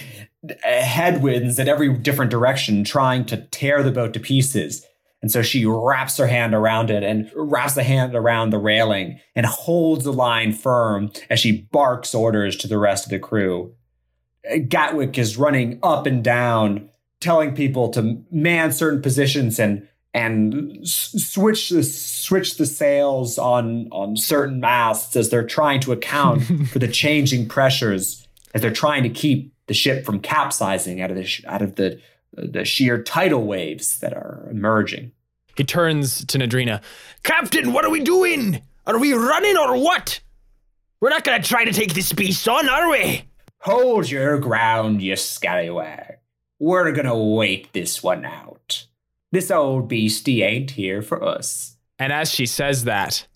[0.61, 4.85] headwinds in every different direction, trying to tear the boat to pieces.
[5.25, 9.19] And so she wraps her hand around it and wraps the hand around the railing
[9.35, 13.73] and holds the line firm as she barks orders to the rest of the crew.
[14.67, 21.15] Gatwick is running up and down, telling people to man certain positions and and s-
[21.17, 26.77] switch the switch the sails on on certain masts as they're trying to account for
[26.77, 31.25] the changing pressures as they're trying to keep the ship from capsizing out of the
[31.25, 31.99] sh- out of the
[32.35, 35.11] the sheer tidal waves that are emerging.
[35.55, 36.81] He turns to Nadrina.
[37.23, 38.61] Captain, what are we doing?
[38.85, 40.19] Are we running or what?
[40.99, 43.25] We're not gonna try to take this beast on, are we?
[43.59, 46.17] Hold your ground, you scallywag.
[46.59, 48.85] We're gonna wait this one out.
[49.31, 51.77] This old beastie ain't here for us.
[51.99, 53.27] And as she says that,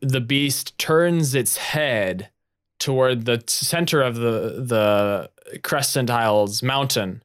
[0.00, 2.30] the beast turns its head
[2.78, 5.30] toward the center of the the
[5.62, 7.22] Crescent Isles mountain,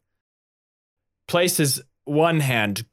[1.32, 2.84] places one hand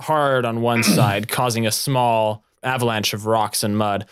[0.00, 4.04] hard on one side, causing a small avalanche of rocks and mud.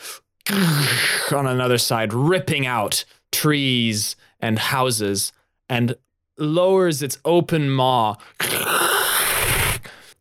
[1.33, 5.33] on another side, ripping out trees and houses,
[5.68, 5.96] and
[6.38, 8.14] lowers its open maw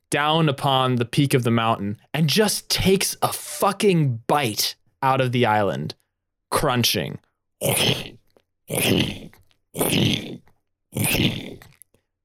[0.10, 5.32] down upon the peak of the mountain and just takes a fucking bite out of
[5.32, 5.94] the island,
[6.50, 7.20] crunching.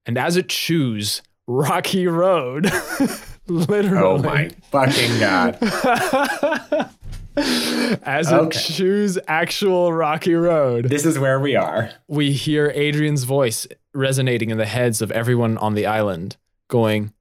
[0.06, 2.70] And as it chews, Rocky Road,
[3.46, 4.04] literally.
[4.04, 5.58] Oh my fucking god.
[7.36, 8.58] as it Okay.
[8.58, 11.90] chews actual Rocky Road, This is where we are.
[12.08, 16.36] we hear Adrian's voice resonating in the heads of everyone on the island,
[16.68, 17.12] going,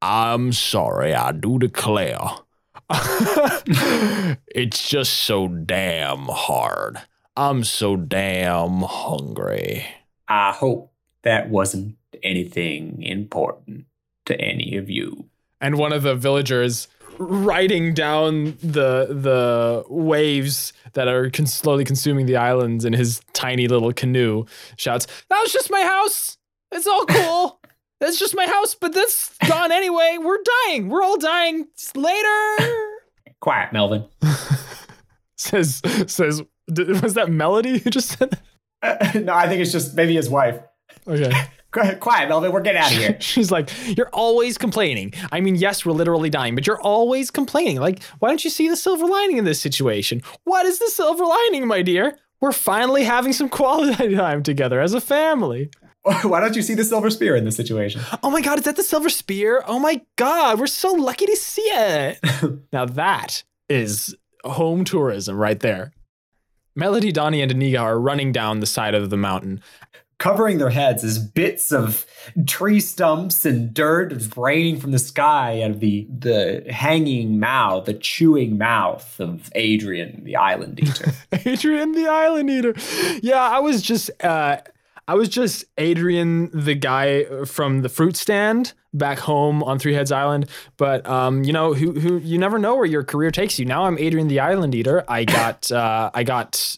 [0.00, 2.18] I'm sorry, I do declare.
[4.54, 6.98] it's just so damn hard.
[7.36, 9.86] I'm so damn hungry.
[10.28, 10.91] I hope
[11.22, 13.86] that wasn't anything important
[14.26, 15.26] to any of you.
[15.60, 22.26] and one of the villagers riding down the the waves that are con- slowly consuming
[22.26, 24.44] the islands in his tiny little canoe,
[24.76, 26.38] shouts, "That was just my house.
[26.72, 27.60] It's all cool.
[28.00, 30.18] That's just my house, but that's gone anyway.
[30.20, 30.88] We're dying.
[30.88, 31.68] We're all dying.
[31.94, 32.56] Later."
[33.40, 34.04] Quiet, Melvin.
[35.36, 36.42] says says
[37.02, 38.30] was that melody who just said
[38.82, 39.14] that?
[39.24, 40.58] no, I think it's just maybe his wife.
[41.06, 41.32] Okay.
[42.00, 42.52] Quiet, Melvin.
[42.52, 43.16] We're getting out of here.
[43.20, 45.14] She's like, You're always complaining.
[45.32, 47.80] I mean, yes, we're literally dying, but you're always complaining.
[47.80, 50.22] Like, why don't you see the silver lining in this situation?
[50.44, 52.18] What is the silver lining, my dear?
[52.40, 55.70] We're finally having some quality time together as a family.
[56.02, 58.02] Why don't you see the silver spear in this situation?
[58.24, 59.62] Oh my god, is that the silver spear?
[59.66, 62.18] Oh my god, we're so lucky to see it.
[62.72, 65.92] now that is home tourism right there.
[66.74, 69.60] Melody, Donnie, and Aniga are running down the side of the mountain.
[70.22, 72.06] Covering their heads as bits of
[72.46, 77.94] tree stumps and dirt raining from the sky out of the, the hanging mouth, the
[77.94, 81.12] chewing mouth of Adrian, the island eater.
[81.44, 82.74] Adrian the Island Eater.
[83.20, 84.58] Yeah, I was just uh
[85.08, 90.12] I was just Adrian the guy from the fruit stand back home on Three Heads
[90.12, 90.48] Island.
[90.76, 93.64] But um, you know, who who you never know where your career takes you.
[93.64, 95.04] Now I'm Adrian the Island Eater.
[95.08, 96.76] I got uh I got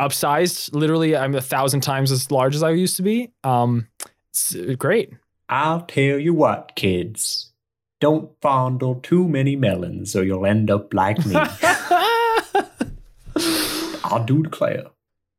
[0.00, 0.74] upsized.
[0.74, 3.30] Literally, I'm a thousand times as large as I used to be.
[3.42, 3.88] Um
[4.30, 5.12] it's great.
[5.48, 7.52] I'll tell you what, kids.
[8.00, 11.36] Don't fondle too many melons or you'll end up like me.
[13.36, 14.84] I do declare.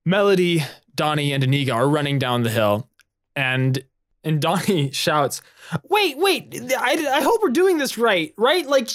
[0.06, 2.90] Melody, Donnie, and Aniga are running down the hill,
[3.36, 3.84] and
[4.26, 5.42] and Donnie shouts,
[5.90, 6.60] "Wait, wait!
[6.78, 8.68] I, I hope we're doing this right, right?
[8.68, 8.90] Like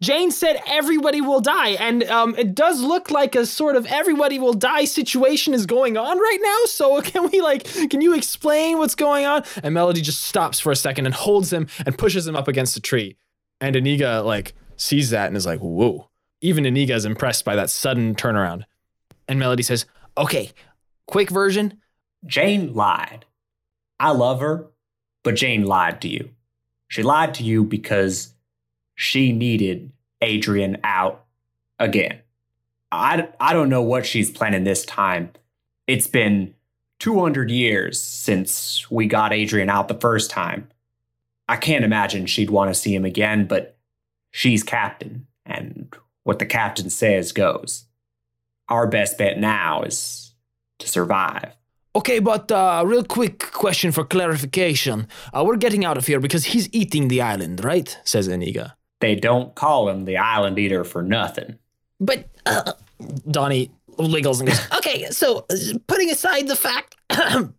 [0.00, 4.38] Jane said, everybody will die, and um, it does look like a sort of everybody
[4.38, 6.66] will die situation is going on right now.
[6.66, 10.70] So can we like, can you explain what's going on?" And Melody just stops for
[10.70, 13.16] a second and holds him and pushes him up against a tree,
[13.60, 16.10] and Aniga like sees that and is like, "Whoa!"
[16.42, 18.64] Even Aniga is impressed by that sudden turnaround,
[19.26, 19.86] and Melody says,
[20.16, 20.52] "Okay."
[21.08, 21.80] Quick version
[22.26, 23.25] Jane lied.
[23.98, 24.66] I love her,
[25.22, 26.30] but Jane lied to you.
[26.88, 28.34] She lied to you because
[28.94, 31.24] she needed Adrian out
[31.78, 32.20] again.
[32.92, 35.30] I, I don't know what she's planning this time.
[35.86, 36.54] It's been
[37.00, 40.68] 200 years since we got Adrian out the first time.
[41.48, 43.76] I can't imagine she'd want to see him again, but
[44.30, 47.84] she's captain, and what the captain says goes.
[48.68, 50.34] Our best bet now is
[50.78, 51.54] to survive.
[51.96, 55.08] Okay, but uh, real quick question for clarification.
[55.32, 57.98] Uh, we're getting out of here because he's eating the island, right?
[58.04, 58.74] Says Aniga.
[59.00, 61.58] They don't call him the island eater for nothing.
[61.98, 62.74] But uh,
[63.30, 65.56] Donnie wiggles and goes, okay, so uh,
[65.86, 67.52] putting aside the fact, can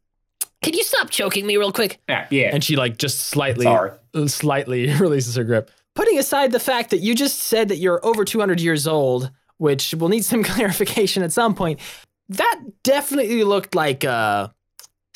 [0.65, 1.99] you stop choking me real quick?
[2.07, 2.51] Yeah, yeah.
[2.53, 3.91] and she like just slightly, Sorry.
[4.27, 5.71] slightly releases her grip.
[5.95, 9.95] Putting aside the fact that you just said that you're over 200 years old, which
[9.95, 11.79] will need some clarification at some point,
[12.29, 14.53] that definitely looked like a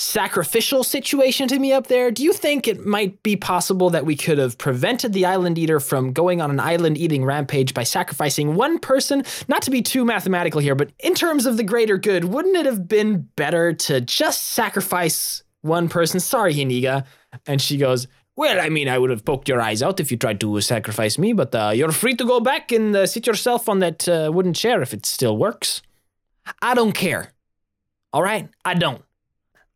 [0.02, 2.12] sacrificial situation to me up there.
[2.12, 5.80] Do you think it might be possible that we could have prevented the island eater
[5.80, 9.24] from going on an island eating rampage by sacrificing one person?
[9.47, 12.65] Not to be too mathematical here, but in terms of the greater good, wouldn't it
[12.65, 16.19] have been better to just sacrifice one person?
[16.19, 17.06] Sorry, Hiniga.
[17.45, 20.17] And she goes, Well, I mean, I would have poked your eyes out if you
[20.17, 23.69] tried to sacrifice me, but uh, you're free to go back and uh, sit yourself
[23.69, 25.82] on that uh, wooden chair if it still works.
[26.62, 27.32] I don't care.
[28.13, 28.49] All right?
[28.65, 29.04] I don't.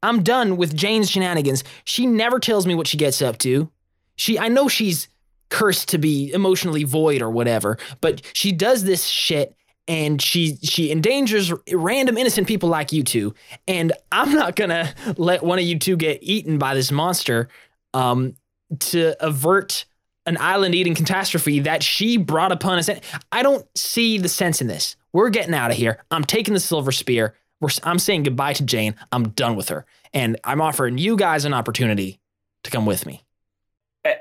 [0.04, 1.64] I'm done with Jane's shenanigans.
[1.84, 3.72] She never tells me what she gets up to.
[4.16, 5.08] She I know she's
[5.50, 9.56] cursed to be emotionally void or whatever, but she does this shit
[9.88, 13.34] and she she endangers random innocent people like you two.
[13.68, 17.50] And I'm not going to let one of you two get eaten by this monster
[17.94, 18.36] um
[18.80, 19.86] to avert
[20.26, 22.90] an island eating catastrophe that she brought upon us.
[23.32, 24.96] I don't see the sense in this.
[25.16, 26.04] We're getting out of here.
[26.12, 27.36] I'm taking the silver spear.
[27.62, 28.96] We're, I'm saying goodbye to Jane.
[29.14, 29.86] I'm done with her.
[30.14, 32.20] And I'm offering you guys an opportunity
[32.66, 33.24] to come with me.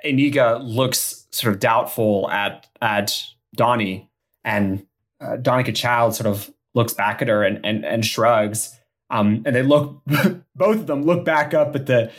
[0.05, 3.25] Iniga looks sort of doubtful at at
[3.57, 4.09] Donnie,
[4.45, 4.87] and
[5.21, 8.79] uh, Donnie Kachow sort of looks back at her and and, and shrugs.
[9.11, 10.01] Um, and they look,
[10.55, 12.13] both of them look back up at the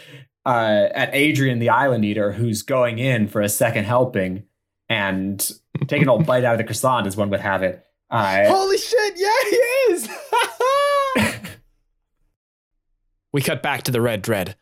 [0.46, 4.44] uh, at Adrian, the island eater, who's going in for a second helping
[4.90, 5.50] and
[5.88, 7.85] taking a bite out of the croissant, as one would have it.
[8.10, 9.56] Uh, Holy shit, yeah, he
[9.94, 10.10] is!
[13.34, 14.56] we cut back to the Red Dread,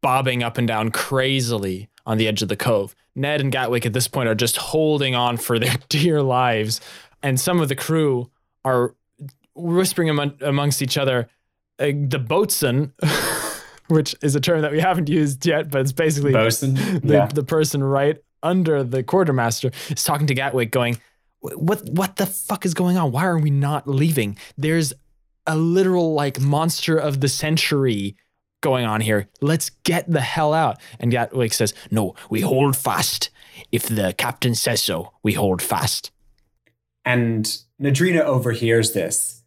[0.00, 2.94] bobbing up and down crazily on the edge of the cove.
[3.14, 6.80] Ned and Gatwick at this point are just holding on for their dear lives,
[7.22, 8.30] and some of the crew
[8.64, 8.94] are
[9.54, 11.28] whispering among, amongst each other.
[11.78, 12.92] Uh, the boatswain,
[13.88, 17.26] which is a term that we haven't used yet, but it's basically Bosun, the, yeah.
[17.26, 20.98] the person right under the quartermaster is talking to Gatwick, going, "Wh-
[21.42, 23.12] "What what the fuck is going on?
[23.12, 24.38] Why are we not leaving?
[24.56, 24.92] There's
[25.46, 28.16] a literal like monster of the century
[28.60, 29.28] going on here.
[29.40, 33.30] Let's get the hell out." And Gatwick says, No, we hold fast.
[33.70, 36.10] If the captain says so, we hold fast.
[37.04, 37.44] And
[37.80, 39.42] Nadrina overhears this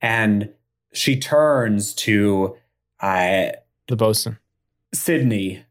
[0.00, 0.50] and
[0.92, 2.56] she turns to
[3.00, 3.50] uh,
[3.88, 4.38] "The bosun."
[4.92, 5.64] Sydney,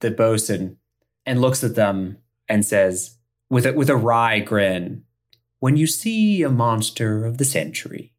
[0.00, 0.78] the bosun,
[1.26, 2.18] and looks at them
[2.48, 3.18] and says,
[3.50, 5.04] with a, with a wry grin,
[5.62, 8.12] When you see a monster of the century,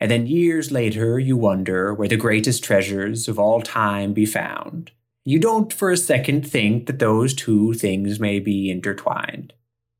[0.00, 4.92] and then years later you wonder where the greatest treasures of all time be found,
[5.22, 9.52] you don't for a second think that those two things may be intertwined.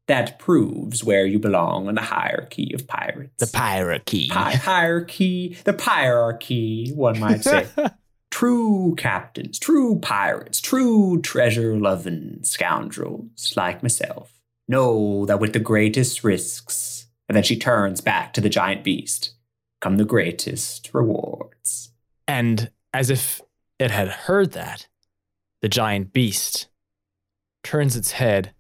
[0.07, 3.51] That proves where you belong in the hierarchy of pirates.
[3.51, 4.28] The hierarchy.
[4.28, 7.66] Hi- hierarchy, the hierarchy, one might say.
[8.30, 14.32] true captains, true pirates, true treasure loving scoundrels like myself
[14.68, 19.34] know that with the greatest risks, and then she turns back to the giant beast,
[19.80, 21.92] come the greatest rewards.
[22.26, 23.40] And as if
[23.78, 24.88] it had heard that,
[25.62, 26.68] the giant beast
[27.62, 28.52] turns its head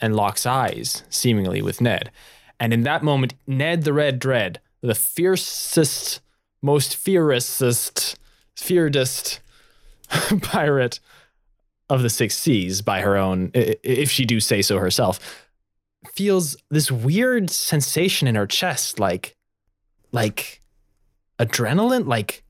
[0.00, 2.10] and locks eyes, seemingly with Ned.
[2.60, 6.20] And in that moment, Ned the Red Dread, the fiercest,
[6.62, 8.18] most fiercest,
[8.56, 9.40] fiercest
[10.42, 11.00] pirate
[11.94, 15.18] of the six seas by her own, if she do say so herself,
[16.12, 19.36] feels this weird sensation in her chest, like,
[20.12, 20.60] like
[21.38, 22.44] adrenaline, like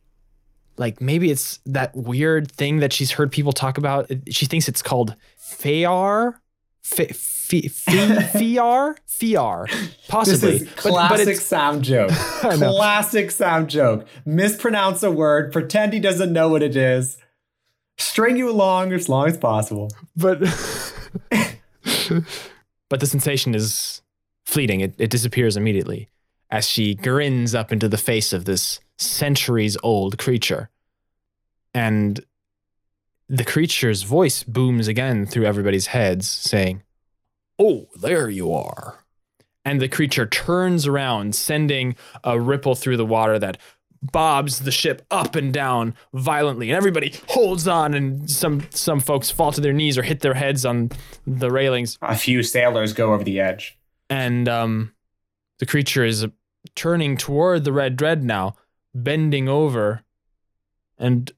[0.77, 4.11] like maybe it's that weird thing that she's heard people talk about.
[4.31, 6.41] She thinks it's called FAR,
[6.85, 9.69] F- F- F- FIAR, FIAR,
[10.09, 10.59] possibly.
[10.59, 12.11] This is classic sound joke.
[12.41, 14.07] Classic sound joke.
[14.25, 17.17] Mispronounce a word, pretend he doesn't know what it is,
[17.99, 19.91] string you along as long as possible.
[20.17, 20.41] but
[22.89, 24.03] but the sensation is
[24.45, 24.81] fleeting.
[24.81, 26.09] It, it disappears immediately
[26.51, 30.71] as she grins up into the face of this centuries old creature.
[31.73, 32.25] And
[33.29, 36.83] the creature's voice booms again through everybody's heads, saying,
[37.59, 39.05] Oh, there you are.
[39.65, 43.59] And the creature turns around, sending a ripple through the water that
[44.13, 46.71] bobs the ship up and down violently.
[46.71, 50.35] And everybody holds on, and some, some folks fall to their knees or hit their
[50.35, 50.91] heads on
[51.27, 53.77] the railings A few sailors go over the edge.
[54.11, 54.93] and um,
[55.59, 56.27] the creature is
[56.75, 58.55] turning toward the red dread now,
[58.95, 60.03] bending over
[60.99, 61.33] and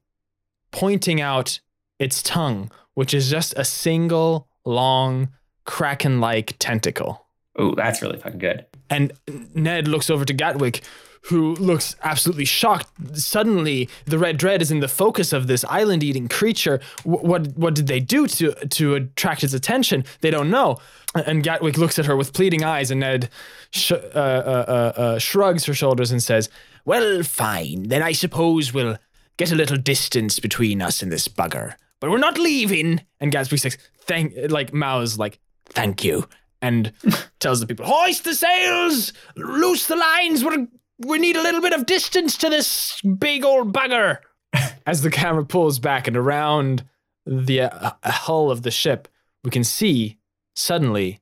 [0.71, 1.59] pointing out
[1.99, 5.29] its tongue, which is just a single long
[5.65, 7.25] kraken-like tentacle.
[7.57, 8.65] Oh, that's really fucking good.
[8.89, 9.13] And
[9.55, 10.81] Ned looks over to Gatwick,
[11.27, 12.87] who looks absolutely shocked.
[13.17, 16.79] Suddenly, the red dread is in the focus of this island-eating creature.
[17.03, 20.05] Wh- what what did they do to to attract its attention?
[20.21, 20.77] They don't know.
[21.15, 23.29] And Gatwick looks at her with pleading eyes, and Ned
[23.71, 24.65] sh- uh, uh,
[24.97, 26.49] uh, uh, shrugs her shoulders and says,
[26.85, 27.83] Well, fine.
[27.89, 28.97] Then I suppose we'll
[29.37, 31.73] get a little distance between us and this bugger.
[31.99, 33.01] But we're not leaving.
[33.19, 36.27] and Gatwick says, "Thank," like mouths like, Thank you.
[36.61, 36.91] and
[37.39, 39.13] tells the people, Hoist the sails!
[39.35, 40.43] Loose the lines!
[40.43, 40.67] We're,
[40.99, 44.19] we need a little bit of distance to this big old bugger.
[44.85, 46.83] as the camera pulls back and around
[47.25, 49.07] the uh, hull of the ship,
[49.43, 50.17] we can see
[50.55, 51.19] suddenly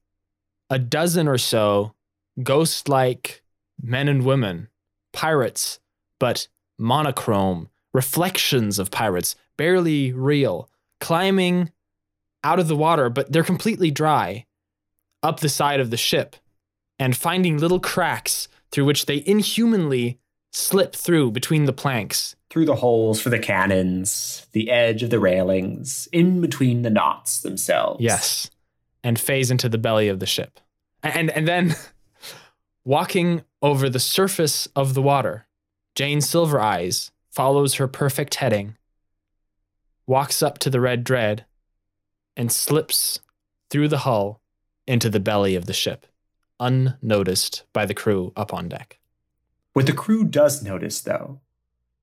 [0.69, 1.93] a dozen or so
[2.41, 3.43] ghost like
[3.81, 4.69] men and women,
[5.13, 5.79] pirates,
[6.19, 6.47] but
[6.77, 10.69] monochrome, reflections of pirates, barely real,
[10.99, 11.71] climbing
[12.43, 14.45] out of the water, but they're completely dry,
[15.23, 16.35] up the side of the ship,
[16.99, 20.19] and finding little cracks through which they inhumanly
[20.51, 22.35] slip through between the planks.
[22.49, 27.39] Through the holes for the cannons, the edge of the railings, in between the knots
[27.39, 28.01] themselves.
[28.01, 28.51] Yes.
[29.01, 30.59] And phase into the belly of the ship.
[31.01, 31.77] And and then
[32.83, 35.47] walking over the surface of the water,
[35.95, 38.75] Jane Silver Eyes follows her perfect heading,
[40.05, 41.45] walks up to the red dread,
[42.35, 43.21] and slips
[43.69, 44.41] through the hull
[44.85, 46.05] into the belly of the ship,
[46.59, 48.99] unnoticed by the crew up on deck.
[49.73, 51.41] What the crew does notice, though,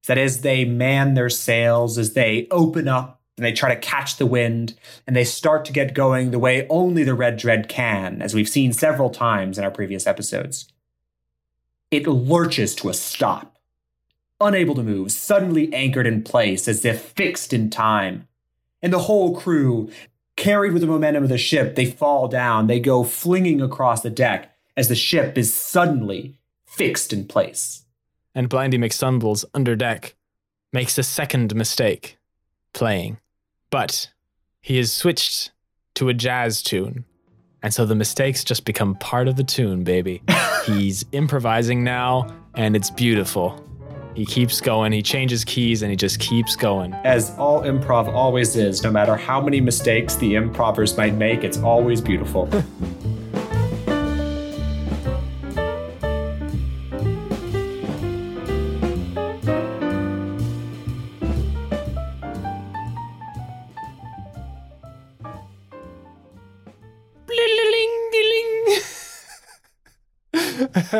[0.03, 3.81] is that as they man their sails, as they open up and they try to
[3.81, 4.75] catch the wind,
[5.07, 8.49] and they start to get going the way only the Red Dread can, as we've
[8.49, 10.69] seen several times in our previous episodes,
[11.91, 13.59] it lurches to a stop,
[14.39, 18.29] unable to move, suddenly anchored in place as if fixed in time.
[18.83, 19.91] And the whole crew,
[20.37, 24.11] carried with the momentum of the ship, they fall down, they go flinging across the
[24.11, 27.85] deck as the ship is suddenly fixed in place.
[28.35, 30.15] And Blindy McStumbles under deck
[30.73, 32.17] makes a second mistake
[32.73, 33.19] playing.
[33.71, 34.11] But
[34.61, 35.51] he has switched
[35.95, 37.05] to a jazz tune
[37.63, 40.23] And so the mistakes just become part of the tune, baby.
[40.67, 43.63] He's improvising now, and it's beautiful.
[44.15, 46.93] He keeps going, he changes keys, and he just keeps going.
[47.05, 51.59] As all improv always is, no matter how many mistakes the improvers might make, it's
[51.59, 52.49] always beautiful.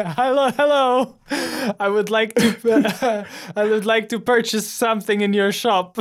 [0.05, 1.17] hello, hello.
[1.79, 3.27] I would like to.
[3.57, 5.99] I would like to purchase something in your shop.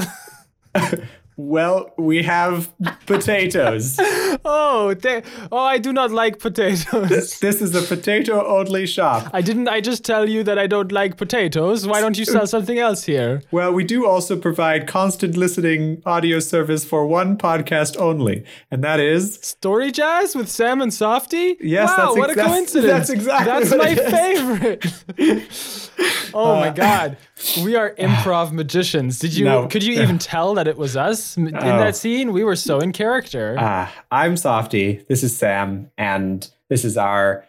[1.47, 2.71] well, we have
[3.05, 3.97] potatoes.
[4.45, 6.85] oh, they, oh, I do not like potatoes.
[7.09, 9.29] This, this is a potato only shop.
[9.33, 9.67] I didn't.
[9.67, 11.87] I just tell you that I don't like potatoes.
[11.87, 13.41] Why don't you sell something else here?
[13.51, 18.99] Well, we do also provide constant listening audio service for one podcast only, and that
[18.99, 21.57] is Story Jazz with Sam and Softy.
[21.59, 22.91] Yes, wow, that's what ex- a coincidence.
[22.91, 23.45] That's exactly.
[23.45, 24.85] That's my favorite.
[26.33, 27.17] oh my uh, god,
[27.63, 29.17] we are improv magicians.
[29.19, 29.45] Did you?
[29.45, 29.67] No.
[29.67, 32.32] Could you even tell that it was us in that scene?
[32.32, 33.55] We were so in character.
[33.59, 35.03] Ah, I'm Softy.
[35.07, 37.45] This is Sam, and this is our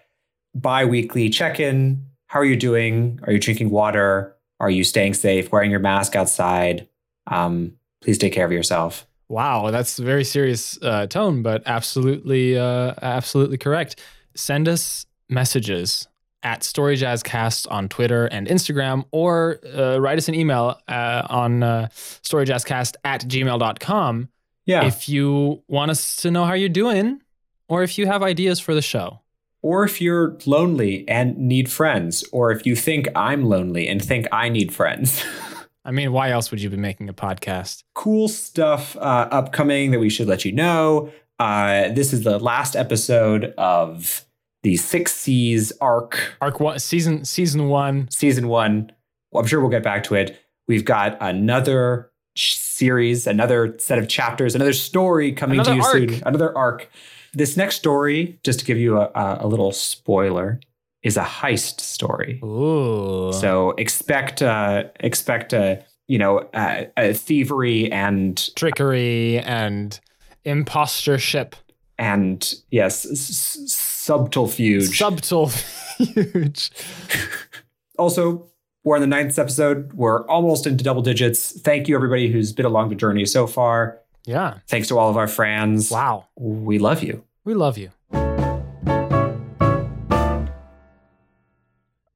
[0.55, 2.05] bi-weekly check-in.
[2.27, 3.21] How are you doing?
[3.25, 4.37] Are you drinking water?
[4.61, 5.51] Are you staying safe?
[5.51, 6.89] Wearing your mask outside?
[7.27, 9.07] Um, please take care of yourself.
[9.29, 13.99] Wow, that's a very serious uh, tone, but absolutely, uh, absolutely correct.
[14.35, 16.07] Send us messages
[16.43, 21.89] at StoryJazzCast on Twitter and Instagram, or uh, write us an email uh, on uh,
[21.93, 24.29] StoryJazzCast at gmail.com
[24.67, 24.85] Yeah.
[24.85, 27.21] if you want us to know how you're doing,
[27.69, 29.21] or if you have ideas for the show.
[29.63, 34.27] or if you're lonely and need friends, or if you think I'm lonely and think
[34.33, 35.25] I need friends.
[35.85, 37.83] I mean, why else would you be making a podcast?
[37.95, 41.11] cool stuff uh, upcoming that we should let you know.
[41.39, 44.25] Uh, this is the last episode of
[44.63, 48.09] the Six Seas arc, Arc one, season season one.
[48.11, 48.93] season one.
[49.31, 50.39] Well, I'm sure we'll get back to it.
[50.69, 55.93] We've got another series, another set of chapters, another story coming Another to you arc.
[56.11, 56.23] soon.
[56.27, 56.89] Another arc.
[57.35, 60.61] This next story, just to give you a, a, a little spoiler,
[61.03, 62.41] is a heist story.
[62.45, 63.33] Ooh.
[63.33, 69.99] So expect, uh, expect a you know, uh, a thievery and trickery and
[70.45, 71.55] impostorship.
[71.99, 73.59] and yes, s-
[74.03, 74.99] subterfuge.
[74.99, 76.71] Subterfuge.
[77.99, 78.49] also,
[78.85, 79.93] we're on the ninth episode.
[79.93, 81.61] We're almost into double digits.
[81.61, 84.01] Thank you, everybody who's been along the journey so far.
[84.25, 84.59] yeah.
[84.67, 85.91] Thanks to all of our friends.
[85.91, 86.27] Wow.
[86.37, 87.25] We love you.
[87.45, 87.91] We love you.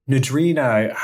[0.08, 0.94] Nadrina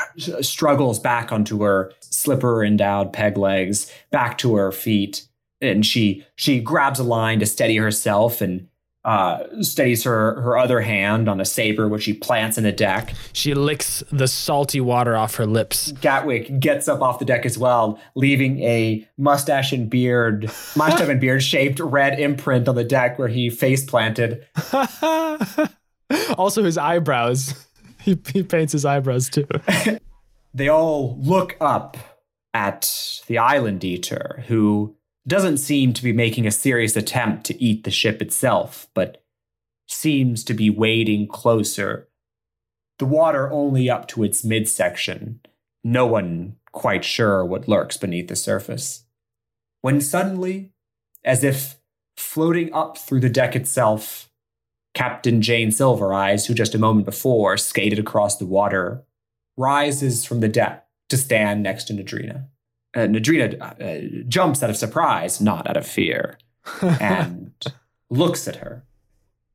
[0.43, 5.27] struggles back onto her slipper endowed peg legs, back to her feet,
[5.59, 8.69] and she she grabs a line to steady herself and
[9.05, 13.13] uh, steadies her her other hand on a saber, which she plants in the deck.
[13.33, 15.91] She licks the salty water off her lips.
[15.93, 20.43] Gatwick gets up off the deck as well, leaving a mustache and beard,
[20.75, 24.45] mustache and beard shaped red imprint on the deck where he face planted.
[26.37, 27.67] also, his eyebrows.
[28.03, 29.47] He, he paints his eyebrows too.
[30.53, 31.95] They all look up
[32.53, 34.97] at the island eater, who
[35.27, 39.23] doesn't seem to be making a serious attempt to eat the ship itself, but
[39.87, 42.09] seems to be wading closer.
[42.99, 45.39] The water only up to its midsection,
[45.83, 49.05] no one quite sure what lurks beneath the surface.
[49.81, 50.71] When suddenly,
[51.23, 51.77] as if
[52.17, 54.29] floating up through the deck itself,
[54.93, 59.03] Captain Jane Silvereyes, who just a moment before skated across the water,
[59.57, 62.47] rises from the deck to stand next to Nadrina.
[62.95, 66.37] Uh, Nadrina uh, jumps out of surprise, not out of fear,
[66.81, 67.53] and
[68.09, 68.83] looks at her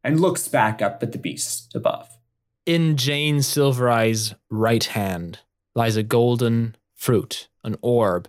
[0.02, 2.18] and looks back up at the beast above.
[2.66, 5.40] In Jane Silvereye's right hand
[5.74, 8.28] lies a golden fruit, an orb,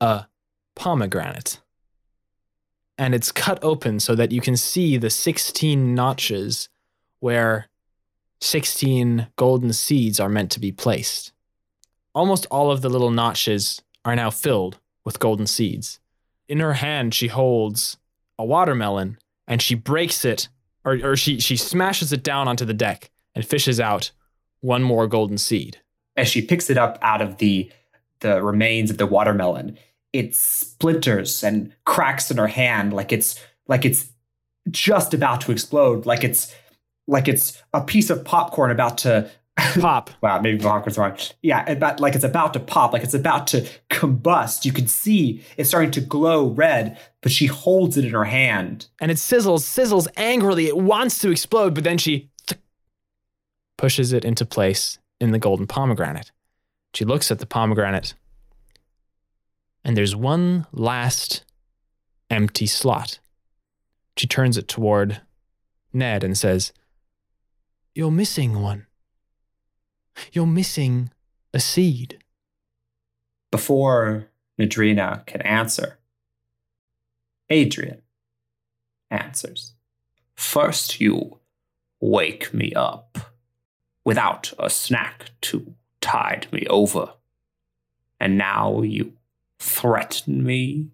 [0.00, 0.26] a
[0.74, 1.60] pomegranate.
[2.96, 6.68] And it's cut open so that you can see the 16 notches
[7.20, 7.68] where
[8.40, 11.32] 16 golden seeds are meant to be placed.
[12.14, 16.00] Almost all of the little notches are now filled with golden seeds.
[16.48, 17.98] In her hand, she holds
[18.38, 20.48] a watermelon and she breaks it,
[20.84, 24.10] or, or she, she smashes it down onto the deck and fishes out
[24.60, 25.78] one more golden seed.
[26.16, 27.70] As she picks it up out of the
[28.20, 29.78] the remains of the watermelon,
[30.12, 34.10] it splinters and cracks in her hand like it's like it's
[34.70, 36.54] just about to explode, like it's
[37.06, 39.30] like it's a piece of popcorn about to
[39.80, 40.10] Pop.
[40.20, 41.16] Wow, maybe awkward's wrong.
[41.42, 44.64] Yeah, about like it's about to pop, like it's about to combust.
[44.64, 48.86] You can see it's starting to glow red, but she holds it in her hand.
[49.00, 50.66] And it sizzles, sizzles angrily.
[50.66, 52.60] It wants to explode, but then she th-
[53.76, 56.30] pushes it into place in the golden pomegranate.
[56.94, 58.14] She looks at the pomegranate,
[59.84, 61.44] and there's one last
[62.30, 63.18] empty slot.
[64.16, 65.20] She turns it toward
[65.92, 66.72] Ned and says,
[67.94, 68.87] You're missing one.
[70.32, 71.10] You're missing
[71.54, 72.22] a seed.
[73.50, 75.98] Before Nadrina can answer,
[77.48, 78.02] Adrian
[79.10, 79.74] answers.
[80.34, 81.38] First, you
[82.00, 83.18] wake me up
[84.04, 87.12] without a snack to tide me over.
[88.20, 89.14] And now you
[89.58, 90.88] threaten me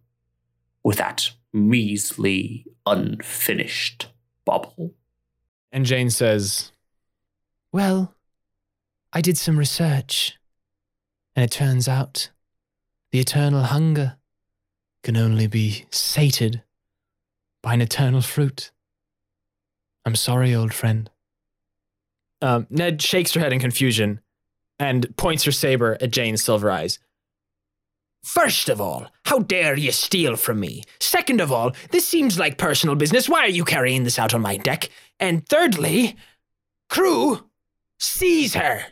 [0.83, 4.09] with that measly, unfinished
[4.45, 4.95] bubble.
[5.73, 6.73] And Jane says,
[7.73, 8.14] Well,
[9.17, 10.37] I did some research,
[11.37, 12.31] and it turns out
[13.13, 14.17] the eternal hunger
[15.05, 16.65] can only be sated
[17.63, 18.73] by an eternal fruit.
[20.05, 21.09] I'm sorry, old friend.
[22.43, 24.21] Um, Ned shakes her head in confusion
[24.81, 26.99] and points her saber at Jane's silver eyes.
[28.25, 30.83] First of all, how dare you steal from me?
[30.99, 33.29] Second of all, this seems like personal business.
[33.29, 34.89] Why are you carrying this out on my deck?
[35.21, 36.17] And thirdly,
[36.89, 37.45] crew,
[37.99, 38.87] seize her.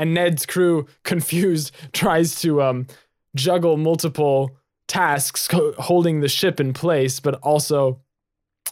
[0.00, 2.86] And Ned's crew, confused, tries to um,
[3.36, 4.56] juggle multiple
[4.88, 8.00] tasks co- holding the ship in place, but also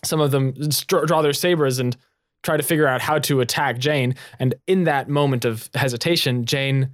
[0.02, 1.96] some of them str- draw their sabers and
[2.42, 4.14] try to figure out how to attack Jane.
[4.38, 6.90] And in that moment of hesitation, Jane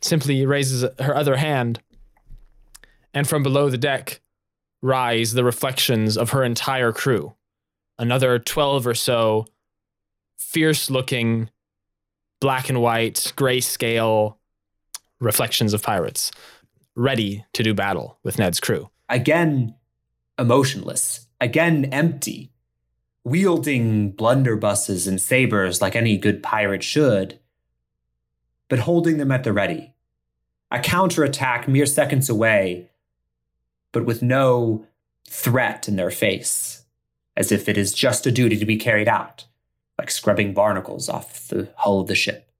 [0.00, 1.80] simply raises her other hand,
[3.12, 4.20] and from below the deck
[4.82, 7.34] rise the reflections of her entire crew.
[7.98, 9.46] Another 12 or so
[10.36, 11.48] fierce looking,
[12.44, 14.36] black and white, grayscale
[15.18, 16.30] reflections of pirates
[16.94, 18.90] ready to do battle with Ned's crew.
[19.08, 19.74] Again,
[20.38, 21.26] emotionless.
[21.40, 22.52] Again, empty.
[23.24, 27.40] Wielding blunderbusses and sabers like any good pirate should,
[28.68, 29.94] but holding them at the ready.
[30.70, 32.90] A counterattack mere seconds away,
[33.90, 34.86] but with no
[35.26, 36.84] threat in their face,
[37.38, 39.46] as if it is just a duty to be carried out,
[40.04, 42.50] like scrubbing barnacles off the hull of the ship.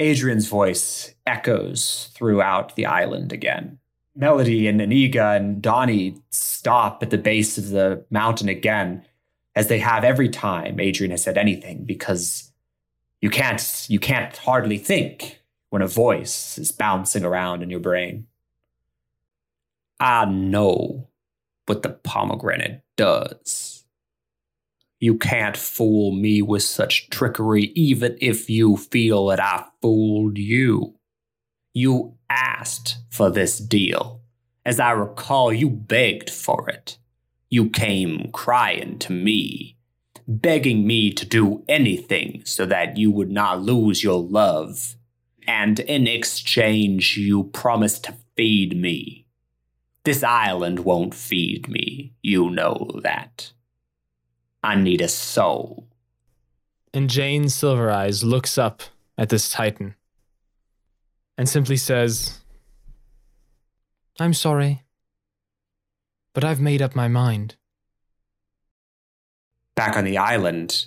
[0.00, 3.78] Adrian's voice echoes throughout the island again.
[4.16, 9.04] Melody and Aniga and Donnie stop at the base of the mountain again,
[9.54, 12.50] as they have every time Adrian has said anything, because
[13.20, 18.26] you can't you can't hardly think when a voice is bouncing around in your brain.
[20.00, 21.06] I know
[21.66, 23.79] what the pomegranate does.
[25.00, 30.94] You can't fool me with such trickery, even if you feel that I fooled you.
[31.72, 34.20] You asked for this deal.
[34.66, 36.98] As I recall, you begged for it.
[37.48, 39.78] You came crying to me,
[40.28, 44.96] begging me to do anything so that you would not lose your love.
[45.46, 49.26] And in exchange, you promised to feed me.
[50.04, 52.12] This island won't feed me.
[52.22, 53.52] You know that.
[54.62, 55.86] I need a soul.
[56.92, 58.82] And Jane Silver Eyes looks up
[59.16, 59.94] at this Titan
[61.38, 62.40] and simply says,
[64.18, 64.82] I'm sorry,
[66.34, 67.56] but I've made up my mind.
[69.76, 70.86] Back on the island,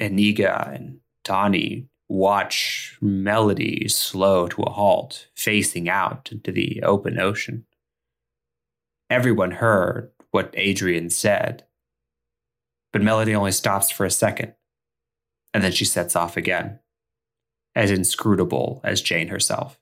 [0.00, 7.66] Eniga and Donnie watch Melody slow to a halt, facing out into the open ocean.
[9.08, 11.64] Everyone heard what Adrian said,
[12.92, 14.54] but Melody only stops for a second,
[15.54, 16.78] and then she sets off again,
[17.74, 19.78] as inscrutable as Jane herself.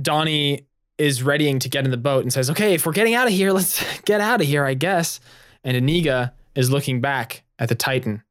[0.00, 0.66] Donnie
[0.98, 3.32] is readying to get in the boat and says, Okay, if we're getting out of
[3.32, 5.20] here, let's get out of here, I guess.
[5.64, 8.22] And Aniga is looking back at the Titan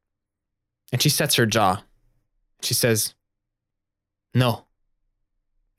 [0.92, 1.82] and she sets her jaw.
[2.62, 3.14] She says,
[4.34, 4.64] No.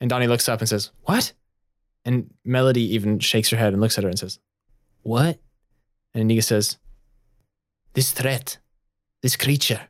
[0.00, 1.32] And Donnie looks up and says, What?
[2.04, 4.38] And Melody even shakes her head and looks at her and says,
[5.02, 5.38] What?
[6.14, 6.78] And Aniga says,
[7.94, 8.58] This threat,
[9.22, 9.88] this creature,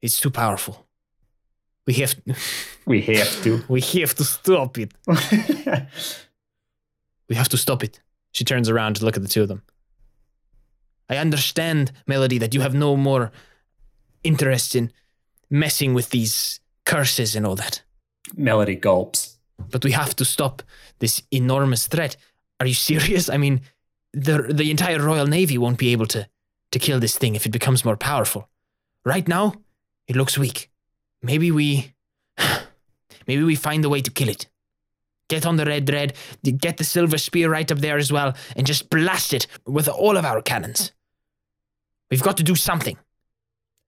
[0.00, 0.86] is too powerful.
[1.86, 2.14] We have
[2.86, 3.62] We have to.
[3.68, 4.92] we have to stop it.
[7.28, 8.00] We have to stop it.
[8.32, 9.62] She turns around to look at the two of them.
[11.08, 13.32] I understand, Melody, that you have no more
[14.22, 14.92] interest in
[15.50, 17.82] messing with these curses and all that.
[18.36, 19.38] Melody gulps.
[19.70, 20.62] But we have to stop
[20.98, 22.16] this enormous threat.
[22.60, 23.28] Are you serious?
[23.28, 23.60] I mean,
[24.12, 26.26] the the entire Royal Navy won't be able to
[26.74, 28.48] to kill this thing if it becomes more powerful.
[29.04, 29.54] Right now,
[30.06, 30.70] It looks weak.
[31.22, 31.94] Maybe we.
[33.26, 34.48] Maybe we find a way to kill it.
[35.30, 36.12] Get on the red dread,
[36.42, 40.18] get the silver spear right up there as well, and just blast it with all
[40.18, 40.92] of our cannons.
[42.10, 42.98] We've got to do something.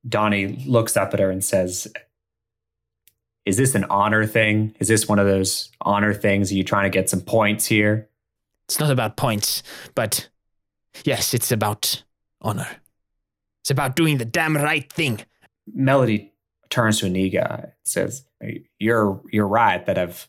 [0.08, 1.92] Donnie looks up at her and says,
[3.44, 4.74] Is this an honor thing?
[4.80, 6.50] Is this one of those honor things?
[6.50, 8.08] Are you trying to get some points here?
[8.64, 9.62] It's not about points,
[9.94, 10.30] but
[11.04, 12.04] yes, it's about
[12.40, 12.68] honor.
[13.62, 15.20] It's about doing the damn right thing.
[15.72, 16.32] Melody
[16.70, 18.24] turns to Aniga and says,
[18.78, 20.28] You're you're right that I've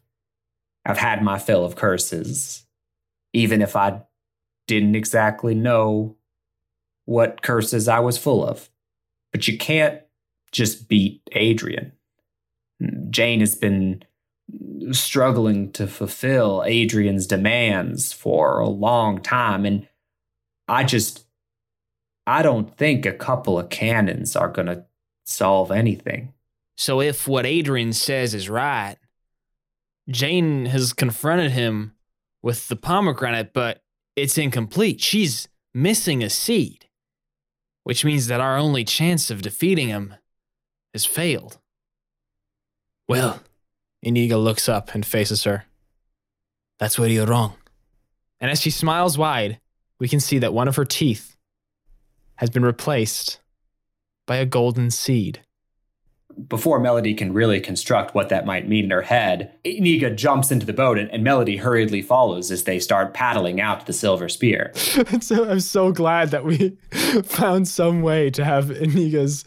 [0.86, 2.66] I've had my fill of curses.
[3.34, 4.02] Even if I
[4.68, 6.16] didn't exactly know
[7.06, 8.70] what curses I was full of.
[9.32, 10.02] But you can't
[10.52, 11.94] just beat Adrian.
[13.10, 14.04] Jane has been
[14.92, 19.66] struggling to fulfill Adrian's demands for a long time.
[19.66, 19.88] And
[20.68, 21.26] I just,
[22.28, 24.86] I don't think a couple of cannons are going to
[25.24, 26.34] solve anything.
[26.76, 28.98] So if what Adrian says is right,
[30.10, 31.94] Jane has confronted him
[32.44, 33.82] with the pomegranate, but
[34.18, 35.00] it's incomplete.
[35.00, 36.88] She's missing a seed,
[37.84, 40.14] which means that our only chance of defeating him
[40.94, 41.60] has failed.
[43.08, 43.42] Well,
[44.02, 45.64] Inigo looks up and faces her.
[46.78, 47.54] That's where you're wrong.
[48.42, 49.62] And as she smiles wide,
[49.98, 51.37] we can see that one of her teeth
[52.38, 53.40] has been replaced
[54.26, 55.42] by a golden seed.
[56.50, 60.68] Before Melody can really construct what that might mean in her head, Iniga jumps into
[60.68, 64.30] the boat and, and Melody hurriedly follows as they start paddling out to the silver
[64.30, 64.72] spear.
[65.20, 66.78] so I'm so glad that we
[67.24, 69.46] found some way to have Iniga's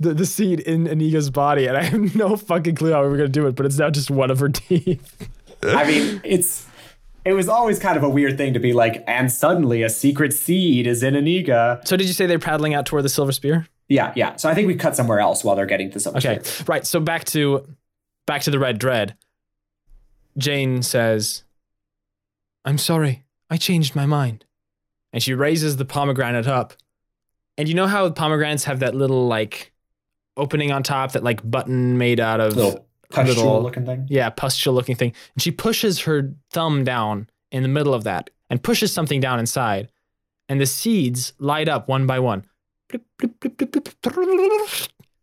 [0.00, 3.16] the, the seed in Iniga's body, and I have no fucking clue how we were
[3.18, 5.28] gonna do it, but it's now just one of her teeth.
[5.62, 6.66] I mean, it's
[7.24, 10.32] it was always kind of a weird thing to be like, and suddenly a secret
[10.32, 11.86] seed is in Iniga.
[11.86, 13.66] So did you say they're paddling out toward the silver spear?
[13.88, 14.36] Yeah, yeah.
[14.36, 16.64] So I think we cut somewhere else while they're getting to silver Okay, spear.
[16.68, 16.86] right.
[16.86, 17.66] So back to
[18.26, 19.16] back to the red dread.
[20.38, 21.42] Jane says,
[22.64, 23.24] "I'm sorry.
[23.50, 24.44] I changed my mind."
[25.12, 26.72] And she raises the pomegranate up.
[27.58, 29.72] And you know how pomegranates have that little like
[30.38, 34.06] opening on top, that like button made out of Little pustule little- looking thing.
[34.08, 35.12] yeah, pustule looking thing.
[35.34, 39.38] And she pushes her thumb down in the middle of that and pushes something down
[39.38, 39.88] inside.
[40.48, 42.44] And the seeds light up one by one.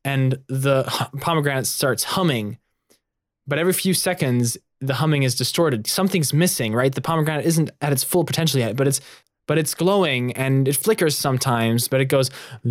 [0.03, 0.83] And the
[1.21, 2.57] pomegranate starts humming.
[3.45, 5.87] But every few seconds, the humming is distorted.
[5.87, 6.93] Something's missing, right?
[6.93, 9.01] The pomegranate isn't at its full potential yet, but it's
[9.47, 12.29] but it's glowing and it flickers sometimes, but it goes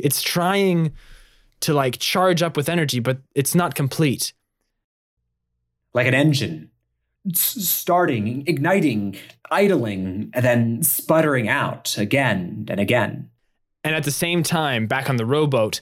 [0.00, 0.92] it's trying
[1.60, 4.32] to like charge up with energy, but it's not complete.
[5.94, 6.70] Like an engine.
[7.34, 9.16] Starting, igniting,
[9.50, 13.30] idling, and then sputtering out again and again.
[13.84, 15.80] And at the same time, back on the rowboat,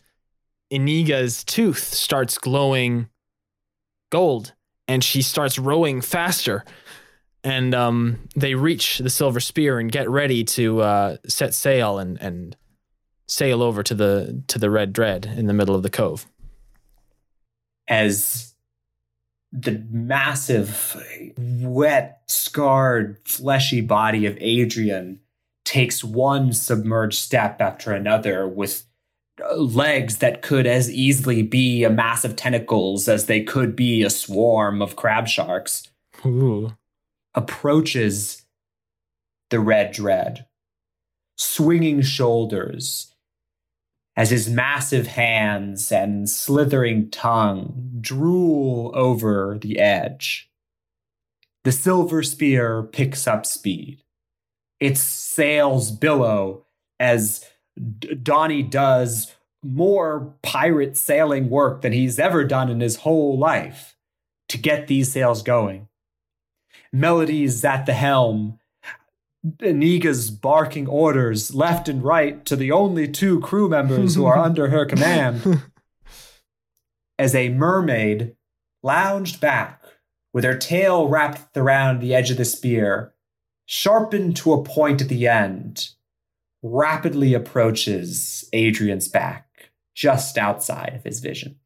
[0.70, 3.08] Iniga's tooth starts glowing
[4.10, 4.54] gold
[4.88, 6.64] and she starts rowing faster.
[7.44, 12.20] And um, they reach the silver spear and get ready to uh, set sail and,
[12.20, 12.56] and
[13.26, 16.26] sail over to the to the red dread in the middle of the cove.
[17.88, 18.54] as
[19.52, 20.96] the massive,
[21.38, 25.20] wet, scarred, fleshy body of Adrian
[25.64, 28.84] takes one submerged step after another with
[29.42, 34.02] uh, legs that could as easily be a mass of tentacles as they could be
[34.02, 35.88] a swarm of crab sharks,
[36.24, 36.76] Ooh.
[37.34, 38.44] approaches
[39.50, 40.46] the red dread,
[41.36, 43.12] swinging shoulders
[44.16, 50.50] as his massive hands and slithering tongue drool over the edge.
[51.64, 54.02] The silver spear picks up speed.
[54.80, 56.64] Its sails billow
[56.98, 57.44] as
[58.22, 63.96] Donnie does more pirate sailing work than he's ever done in his whole life
[64.48, 65.88] to get these sails going.
[66.92, 68.58] Melody's at the helm.
[69.60, 74.68] Iniga's barking orders left and right to the only two crew members who are under
[74.68, 75.62] her command.
[77.18, 78.36] As a mermaid
[78.82, 79.82] lounged back
[80.32, 83.14] with her tail wrapped around the edge of the spear,
[83.64, 85.90] sharpened to a point at the end,
[86.62, 91.56] rapidly approaches Adrian's back, just outside of his vision.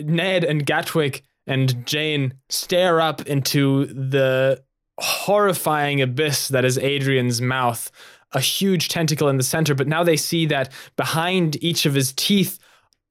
[0.00, 4.62] Ned and Gatwick and Jane stare up into the
[4.98, 7.90] horrifying abyss that is Adrian's mouth,
[8.32, 9.74] a huge tentacle in the center.
[9.74, 12.58] But now they see that behind each of his teeth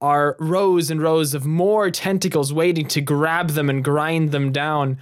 [0.00, 4.98] are rows and rows of more tentacles waiting to grab them and grind them down.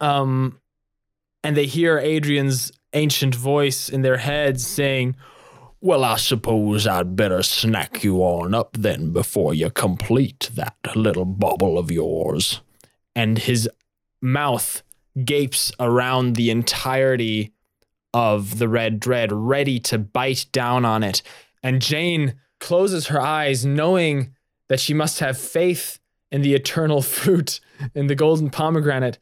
[0.00, 0.60] Um,
[1.42, 5.16] and they hear Adrian's ancient voice in their heads saying,
[5.80, 11.24] Well, I suppose I'd better snack you on up then before you complete that little
[11.24, 12.60] bubble of yours.
[13.14, 13.68] and his
[14.20, 14.82] mouth
[15.24, 17.52] gapes around the entirety
[18.12, 21.22] of the red dread, ready to bite down on it.
[21.62, 24.34] And Jane closes her eyes, knowing
[24.68, 25.98] that she must have faith
[26.30, 27.60] in the eternal fruit,
[27.94, 29.18] in the golden pomegranate,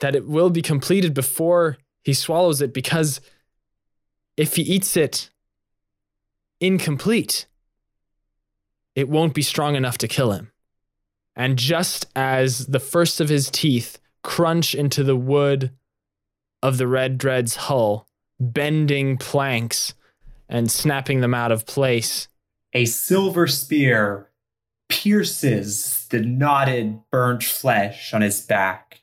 [0.00, 3.20] that it will be completed before he swallows it, because
[4.36, 5.30] if he eats it
[6.60, 7.46] incomplete,
[8.94, 10.52] it won't be strong enough to kill him.
[11.34, 15.70] And just as the first of his teeth crunch into the wood
[16.60, 18.08] of the red dread's hull,
[18.40, 19.94] bending planks
[20.48, 22.26] and snapping them out of place,
[22.72, 24.30] A silver spear
[24.88, 29.02] pierces the knotted, burnt flesh on his back.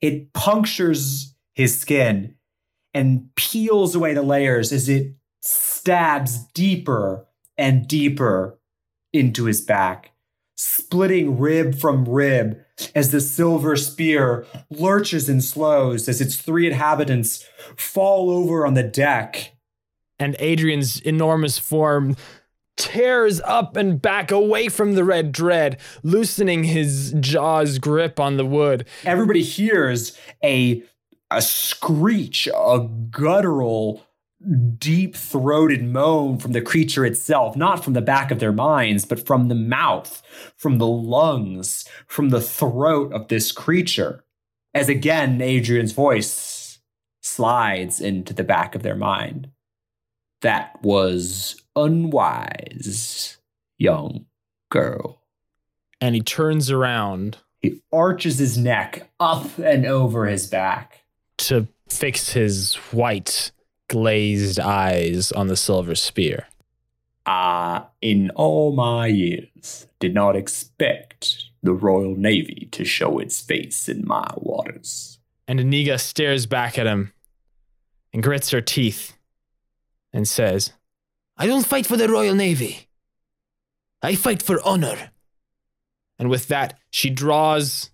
[0.00, 2.36] It punctures his skin
[2.94, 7.26] and peels away the layers as it stabs deeper
[7.58, 8.58] and deeper
[9.12, 10.12] into his back,
[10.56, 12.56] splitting rib from rib
[12.94, 18.82] as the silver spear lurches and slows as its three inhabitants fall over on the
[18.82, 19.52] deck.
[20.18, 22.16] and Adrian's enormous form
[22.76, 28.46] tears up and back away from the red dread, loosening his jaw's grip on the
[28.46, 28.86] wood.
[29.04, 30.82] everybody hears a
[31.30, 34.06] a screech, a guttural,
[34.78, 39.24] deep throated moan from the creature itself, not from the back of their minds, but
[39.24, 40.22] from the mouth,
[40.56, 44.24] from the lungs, from the throat of this creature.
[44.74, 46.80] As again, Adrian's voice
[47.20, 49.50] slides into the back of their mind.
[50.40, 53.38] That was unwise,
[53.78, 54.26] young
[54.70, 55.20] girl.
[56.00, 61.04] And he turns around He arches his neck up and over his back.
[61.38, 63.52] to fix his white,
[63.92, 66.48] glazed eyes on the silver spear.
[67.26, 73.90] I, in all my years, did not expect the Royal Navy to show its face
[73.90, 75.18] in my waters.
[75.46, 77.12] And Aniga stares back at him
[78.14, 79.12] and grits her teeth
[80.10, 80.72] and says,
[81.36, 82.88] I don't fight for the Royal Navy.
[84.00, 85.10] I fight for honor.
[86.18, 87.90] and with that, she draws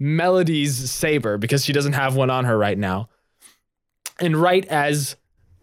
[0.00, 3.08] Melody's saber because she doesn't have one on her right now.
[4.22, 5.16] And right as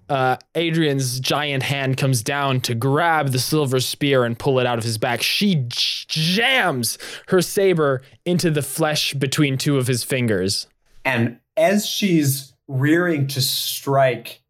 [0.09, 4.77] uh, Adrian's giant hand comes down to grab the silver spear and pull it out
[4.77, 6.97] of his back, she j- jams
[7.29, 10.67] her saber into the flesh between two of his fingers.
[11.05, 14.41] And as she's rearing to strike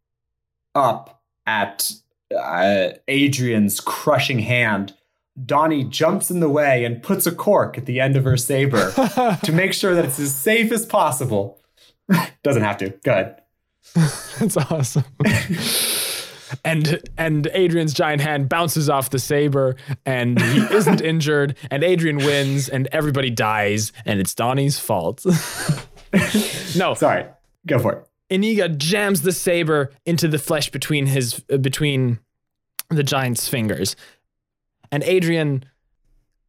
[0.73, 1.91] up at
[2.35, 4.95] uh, Adrian's crushing hand,
[5.45, 8.91] Donnie jumps in the way and puts a cork at the end of her saber
[9.43, 11.61] to make sure that it's as safe as possible.
[12.43, 12.89] Doesn't have to.
[13.03, 13.41] Go ahead.
[13.95, 15.03] That's awesome.
[16.65, 19.75] and and Adrian's giant hand bounces off the saber
[20.05, 25.25] and he isn't injured and Adrian wins and everybody dies and it's Donnie's fault.
[26.75, 27.25] no, Sorry.
[27.67, 28.05] Go for it.
[28.31, 32.19] Iniga jams the saber into the flesh between his uh, between
[32.89, 33.95] the giant's fingers.
[34.91, 35.65] And Adrian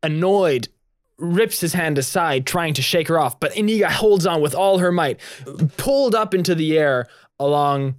[0.03, 0.69] annoyed
[1.21, 4.79] rips his hand aside trying to shake her off, but Iniga holds on with all
[4.79, 5.21] her might,
[5.77, 7.07] pulled up into the air
[7.39, 7.97] along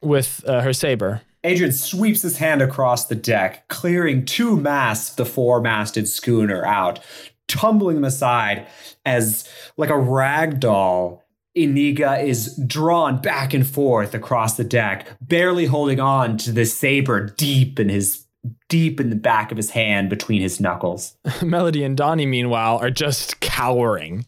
[0.00, 1.22] with uh, her saber.
[1.44, 6.98] Adrian sweeps his hand across the deck, clearing two masts the four masted schooner out,
[7.46, 8.66] tumbling them aside
[9.06, 11.24] as, like a rag doll,
[11.56, 17.26] Iniga is drawn back and forth across the deck, barely holding on to the saber
[17.26, 18.26] deep in his
[18.68, 21.16] deep in the back of his hand between his knuckles.
[21.42, 24.26] Melody and Donnie, meanwhile, are just cowering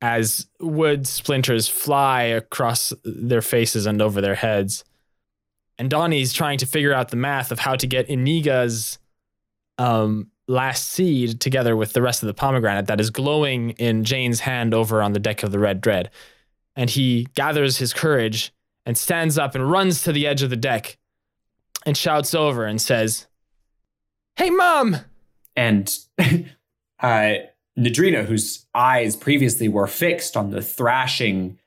[0.00, 4.84] as wood splinters fly across their faces and over their heads.
[5.78, 8.98] And Donnie's trying to figure out the math of how to get Iniga's
[9.78, 14.40] um, last seed together with the rest of the pomegranate that is glowing in Jane's
[14.40, 16.10] hand over on the deck of the Red Dread.
[16.74, 18.52] And he gathers his courage
[18.86, 20.96] and stands up and runs to the edge of the deck
[21.86, 23.27] and shouts over and says,
[24.38, 24.96] Hey, Mom!
[25.58, 25.98] and
[27.00, 27.34] uh,
[27.76, 31.58] Nadrina, whose eyes previously were fixed on the thrashing,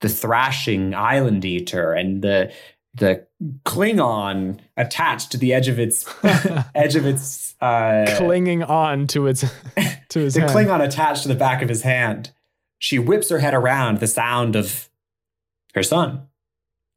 [0.00, 2.52] the thrashing island eater, and the
[2.94, 3.26] the
[3.64, 6.04] Klingon attached to the edge of its
[6.74, 9.44] edge of its uh, clinging on to its
[10.08, 10.52] to his the hand.
[10.52, 12.32] Klingon attached to the back of his hand.
[12.78, 14.88] She whips her head around the sound of
[15.74, 16.26] her son,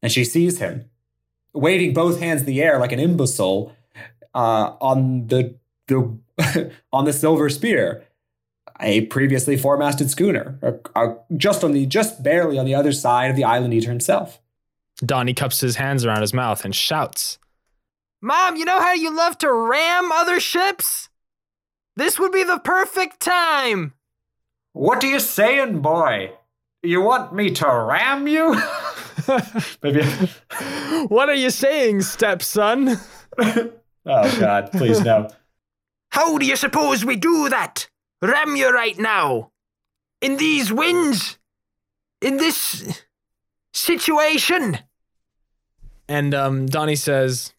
[0.01, 0.89] and she sees him
[1.53, 3.75] waving both hands in the air like an imbecile
[4.33, 5.55] uh, on the
[5.87, 6.17] the
[6.93, 8.05] on the silver spear,
[8.79, 13.29] a previously four-masted schooner, uh, uh, just on the just barely on the other side
[13.29, 14.39] of the island eater himself.
[15.05, 17.39] Donnie cups his hands around his mouth and shouts,
[18.21, 21.09] Mom, you know how you love to ram other ships?
[21.95, 23.93] This would be the perfect time.
[24.73, 26.31] What are you saying, boy?
[26.83, 28.55] You want me to ram you?
[29.83, 30.03] Maybe.
[31.07, 32.97] What are you saying, stepson?
[34.05, 34.71] Oh God!
[34.71, 35.29] Please no.
[36.11, 37.87] How do you suppose we do that?
[38.21, 39.51] Ram you right now.
[40.21, 41.37] In these winds?
[42.21, 43.03] In this
[43.73, 44.79] situation?
[46.07, 47.53] And um, Donnie says,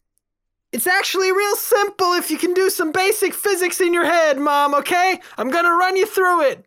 [0.72, 4.74] It's actually real simple if you can do some basic physics in your head, Mom,
[4.74, 5.20] okay?
[5.38, 6.66] I'm gonna run you through it.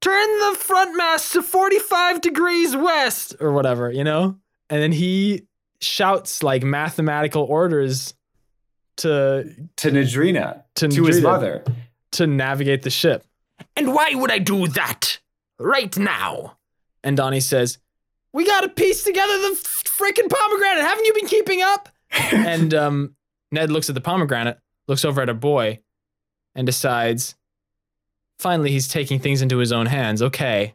[0.00, 4.36] Turn the front mast to 45 degrees west, or whatever, you know?
[4.68, 5.46] And then he
[5.80, 8.14] shouts like mathematical orders
[9.00, 11.64] to To Nadrina, To to, his mother.
[12.12, 13.24] to navigate the ship.
[13.76, 15.18] And why would I do that
[15.58, 16.56] right now?
[17.04, 17.78] And Donnie says,
[18.32, 20.82] We gotta piece together the freaking pomegranate.
[20.82, 21.88] Haven't you been keeping up?
[22.32, 23.14] and um,
[23.52, 25.80] Ned looks at the pomegranate, looks over at a boy,
[26.54, 27.36] and decides,
[28.38, 30.20] finally, he's taking things into his own hands.
[30.22, 30.74] Okay,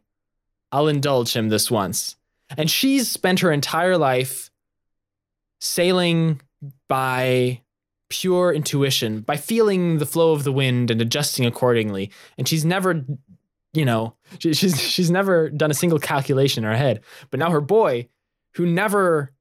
[0.72, 2.16] I'll indulge him this once.
[2.58, 4.52] And she's spent her entire life
[5.60, 6.42] sailing
[6.88, 7.62] by
[8.20, 12.12] pure intuition, by feeling the flow of the wind and adjusting accordingly.
[12.38, 13.04] And she's never,
[13.74, 17.02] you know, she, she's she's never done a single calculation in her head.
[17.30, 18.08] But now her boy,
[18.56, 19.34] who never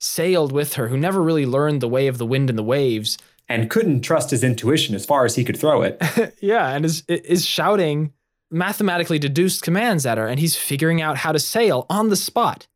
[0.00, 3.18] sailed with her, who never really learned the way of the wind and the waves,
[3.48, 6.02] and couldn't trust his intuition as far as he could throw it.
[6.40, 8.12] yeah, and is is shouting
[8.50, 12.66] mathematically deduced commands at her, and he's figuring out how to sail on the spot.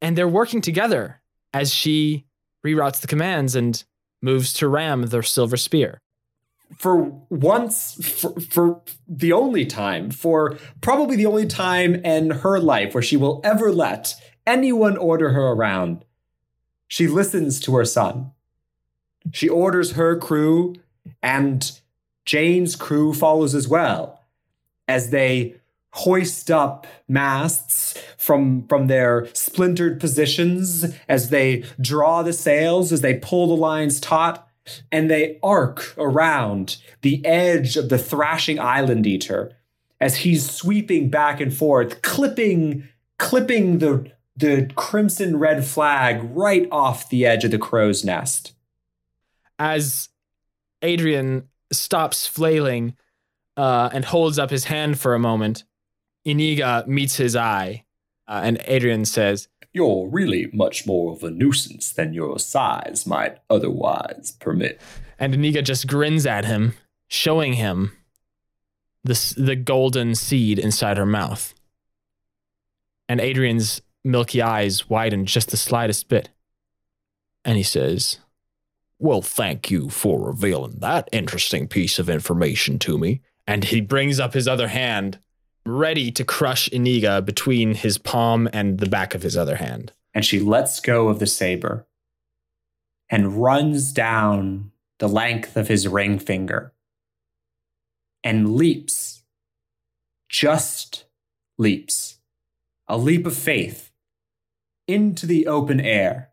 [0.00, 1.20] And they're working together
[1.52, 2.24] as she
[2.64, 3.82] reroutes the commands and
[4.20, 6.00] moves to ram the silver spear.
[6.76, 6.96] For
[7.30, 13.02] once, for, for the only time, for probably the only time in her life where
[13.02, 14.14] she will ever let
[14.46, 16.04] anyone order her around,
[16.86, 18.32] she listens to her son.
[19.32, 20.74] She orders her crew,
[21.22, 21.70] and
[22.24, 24.24] Jane's crew follows as well
[24.86, 25.57] as they
[25.92, 33.14] hoist up masts from from their splintered positions as they draw the sails as they
[33.14, 34.46] pull the lines taut
[34.92, 39.50] and they arc around the edge of the thrashing island eater
[40.00, 42.86] as he's sweeping back and forth clipping
[43.18, 48.52] clipping the the crimson red flag right off the edge of the crow's nest.
[49.58, 50.08] As
[50.80, 52.96] Adrian stops flailing
[53.56, 55.64] uh, and holds up his hand for a moment,
[56.28, 57.84] Iniga meets his eye,
[58.26, 63.38] uh, and Adrian says, You're really much more of a nuisance than your size might
[63.48, 64.80] otherwise permit.
[65.18, 66.74] and Iniga just grins at him,
[67.08, 67.92] showing him
[69.04, 71.54] the the golden seed inside her mouth.
[73.08, 76.28] And Adrian's milky eyes widen just the slightest bit,
[77.44, 78.18] and he says,
[78.98, 83.20] Well, thank you for revealing that interesting piece of information to me.
[83.46, 85.18] and he brings up his other hand,
[85.70, 89.92] ready to crush Iniga between his palm and the back of his other hand.
[90.14, 91.86] And she lets go of the saber
[93.10, 96.72] and runs down the length of his ring finger
[98.24, 99.22] and leaps,
[100.28, 101.04] just
[101.56, 102.18] leaps,
[102.86, 103.92] a leap of faith
[104.86, 106.30] into the open air,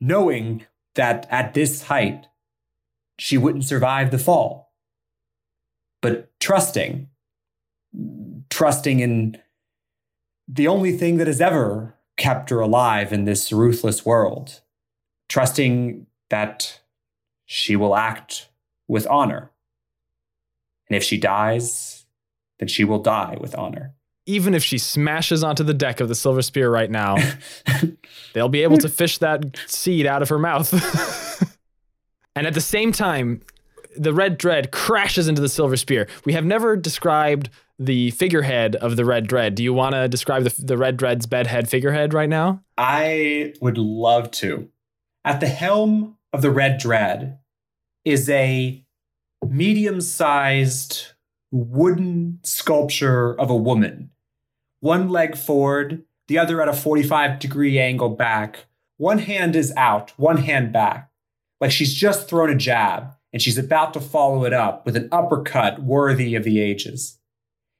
[0.00, 0.64] knowing
[0.94, 2.26] that at this height
[3.18, 4.72] she wouldn't survive the fall,
[6.00, 7.08] but trusting,
[8.54, 9.36] trusting in
[10.46, 14.60] the only thing that has ever kept her alive in this ruthless world,
[15.28, 16.80] trusting that
[17.44, 18.48] she will act
[18.86, 19.50] with honor.
[20.88, 22.06] And if she dies,
[22.60, 23.94] then she will die with honor.
[24.24, 27.16] Even if she smashes onto the deck of the silver spear right now,
[28.34, 30.72] they'll be able to fish that seed out of her mouth.
[32.36, 33.40] and at the same time,
[33.96, 36.06] the red dread crashes into the silver spear.
[36.24, 39.54] We have never described the figurehead of the red dread.
[39.54, 42.62] Do you want to describe the, the red dread's bedhead figurehead right now?
[42.78, 44.68] I would love to.
[45.24, 47.38] At the helm of the Red Dread
[48.04, 48.84] is a
[49.48, 51.12] medium sized
[51.50, 54.10] wooden sculpture of a woman.
[54.80, 58.66] One leg forward, the other at a 45 degree angle back.
[58.96, 61.10] One hand is out, one hand back.
[61.60, 65.08] Like she's just thrown a jab and she's about to follow it up with an
[65.10, 67.18] uppercut worthy of the ages.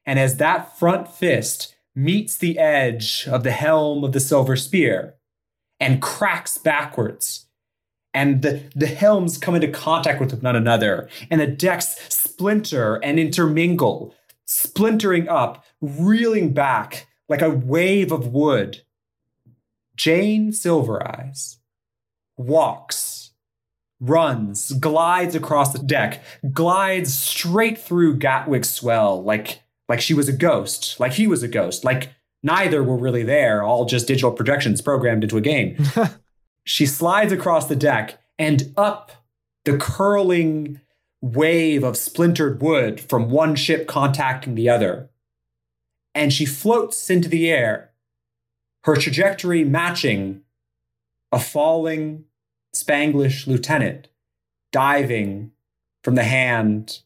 [0.06, 5.14] And as that front fist meets the edge of the helm of the silver spear
[5.80, 7.46] and cracks backwards,
[8.12, 13.18] and the, the helms come into contact with one another, and the decks splinter and
[13.18, 18.82] intermingle, splintering up, reeling back like a wave of wood.
[19.96, 21.56] Jane Silvereyes
[22.36, 23.32] walks
[24.00, 30.32] runs, glides across the deck, glides straight through Gatwick's swell like like she was a
[30.32, 32.10] ghost, like he was a ghost, like
[32.42, 35.76] neither were really there, all just digital projections programmed into a game.
[36.64, 39.12] she slides across the deck and up
[39.64, 40.80] the curling
[41.20, 45.10] wave of splintered wood from one ship contacting the other.
[46.14, 47.90] And she floats into the air,
[48.84, 50.42] her trajectory matching
[51.32, 52.24] a falling
[52.74, 54.08] Spanglish lieutenant
[54.70, 55.52] diving
[56.02, 57.00] from the hand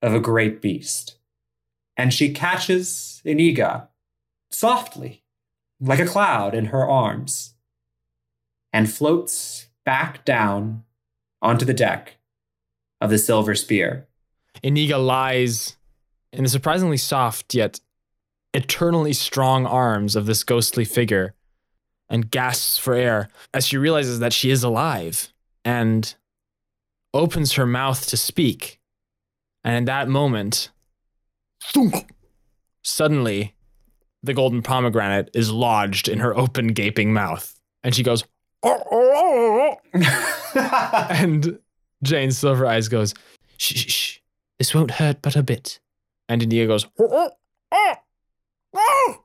[0.00, 1.15] of a great beast.
[1.96, 3.88] And she catches Iniga
[4.50, 5.22] softly,
[5.80, 7.54] like a cloud in her arms,
[8.72, 10.84] and floats back down
[11.40, 12.18] onto the deck
[13.00, 14.06] of the silver spear.
[14.62, 15.76] Iniga lies
[16.32, 17.80] in the surprisingly soft yet
[18.52, 21.34] eternally strong arms of this ghostly figure
[22.08, 25.32] and gasps for air as she realizes that she is alive
[25.64, 26.14] and
[27.12, 28.80] opens her mouth to speak.
[29.64, 30.70] And in that moment,
[31.72, 32.10] thunk,
[32.82, 33.54] suddenly
[34.22, 37.58] the golden pomegranate is lodged in her open, gaping mouth.
[37.82, 38.24] And she goes,
[38.62, 40.00] "Oh, oh, oh."
[40.54, 41.06] oh, oh.
[41.10, 41.58] and
[42.02, 43.14] Jane Silver Eyes goes,
[43.56, 44.18] shh, shh, shh,
[44.58, 45.80] this won't hurt but a bit.
[46.28, 47.30] And Iniga goes, "Oh, oh,
[47.72, 47.94] oh,
[48.74, 49.24] oh,"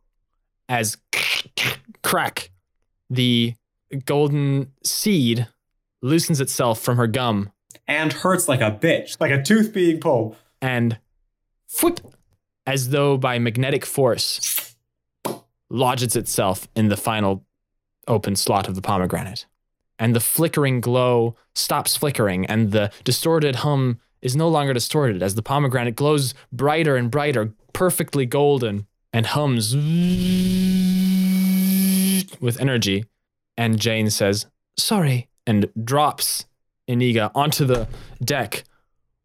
[0.70, 0.98] as
[2.04, 2.52] crack,
[3.10, 3.56] the
[4.06, 5.48] golden seed
[6.02, 7.52] loosens itself from her gum
[7.88, 10.36] and hurts like a bitch, like a tooth being pulled.
[10.62, 10.98] and
[11.82, 12.00] whoop,
[12.66, 14.76] as though by magnetic force,
[15.70, 17.46] lodges itself in the final
[18.08, 19.46] open slot of the pomegranate.
[19.98, 25.36] And the flickering glow stops flickering, and the distorted hum is no longer distorted as
[25.36, 29.76] the pomegranate glows brighter and brighter, perfectly golden, and hums
[32.40, 33.06] with energy.
[33.58, 34.48] And Jane says,
[34.78, 36.46] Sorry, and drops
[36.88, 37.88] Iniga onto the
[38.24, 38.64] deck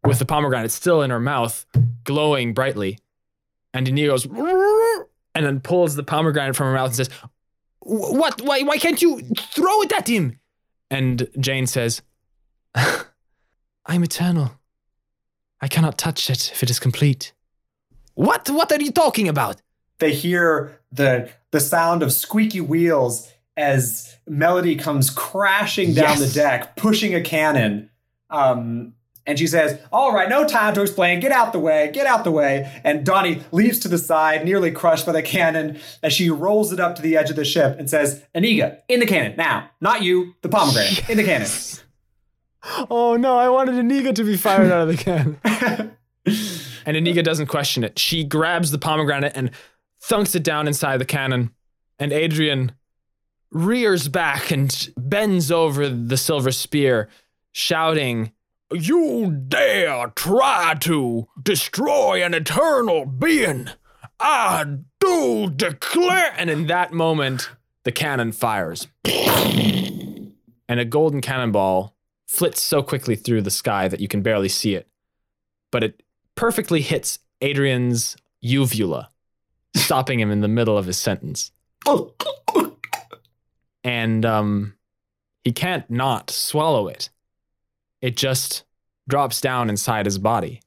[0.03, 1.65] with the pomegranate still in her mouth,
[2.03, 2.99] glowing brightly.
[3.73, 4.25] And Iniga goes,
[5.35, 7.09] and then pulls the pomegranate from her mouth and says,
[7.79, 8.41] What?
[8.41, 10.39] Why, why can't you throw it at him?
[10.89, 12.01] And Jane says,
[12.75, 14.51] I'm eternal.
[15.61, 17.33] I cannot touch it if it is complete.
[18.13, 18.49] What?
[18.49, 19.61] What are you talking about?
[19.99, 26.19] They hear the the sound of squeaky wheels as Melody comes crashing down Yes.
[26.19, 27.89] the deck, pushing a cannon.
[28.29, 28.93] Um,
[29.27, 31.19] and she says, All right, no time to explain.
[31.19, 32.71] Get out the way, get out the way.
[32.83, 36.79] And Donnie leaps to the side, nearly crushed by the cannon, as she rolls it
[36.79, 39.35] up to the edge of the ship and says, Iniga, in the cannon.
[39.37, 41.49] Now, not you, the pomegranate, in the cannon.
[42.89, 45.39] Oh no, I wanted Iniga to be fired out of the cannon.
[46.85, 47.99] and Iniga doesn't question it.
[47.99, 49.51] She grabs the pomegranate and
[50.01, 51.51] thunks it down inside the cannon.
[51.99, 52.71] And Adrian
[53.51, 57.09] rears back and bends over the silver spear,
[57.51, 58.31] shouting,
[58.73, 63.69] You dare try to destroy an eternal being.
[64.19, 64.65] I
[64.99, 66.33] do declare.
[66.37, 67.49] and in that moment,
[67.83, 68.87] the cannon fires.
[69.05, 70.33] and
[70.67, 71.95] a golden cannonball
[72.27, 74.89] flits so quickly through the sky that you can barely see it.
[75.71, 76.03] But it
[76.35, 79.11] perfectly hits Adrian's uvula,
[79.75, 81.51] stopping him in the middle of his sentence.
[83.83, 84.73] And um,
[85.45, 87.09] he can't not swallow it.
[88.01, 88.63] It just
[89.07, 90.61] drops down inside his body.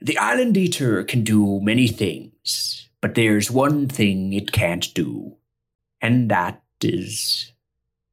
[0.00, 5.36] The Island Eater can do many things, but there's one thing it can't do,
[6.00, 7.52] and that is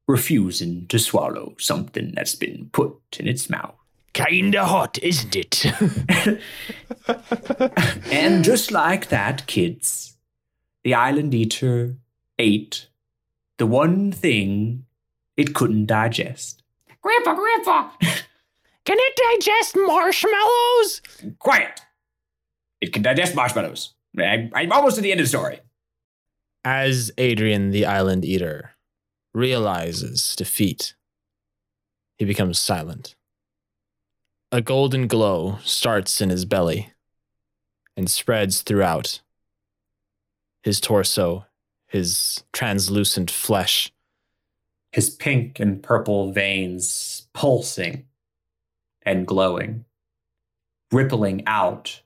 [0.07, 3.75] refusing to swallow something that's been put in its mouth.
[4.13, 5.65] Kinda hot, isn't it?
[8.11, 10.17] And just like that, kids,
[10.83, 11.97] the Island Eater
[12.39, 12.87] ate
[13.57, 14.85] the one thing
[15.37, 16.63] it couldn't digest.
[17.05, 17.89] Grandpa, Grandpa!
[18.83, 21.03] Can it digest marshmallows?
[21.37, 21.81] Quiet!
[22.81, 23.93] It can digest marshmallows.
[24.17, 25.59] I, I'm almost at the end of the story.
[26.63, 28.71] As Adrian the Island Eater
[29.35, 30.95] realizes defeat,
[32.17, 33.15] he becomes silent.
[34.51, 36.91] A golden glow starts in his belly
[37.95, 39.21] and spreads throughout
[40.63, 41.45] his torso,
[41.85, 43.91] his translucent flesh.
[44.95, 48.05] His pink and purple veins pulsing
[49.01, 49.83] and glowing,
[50.89, 52.01] rippling out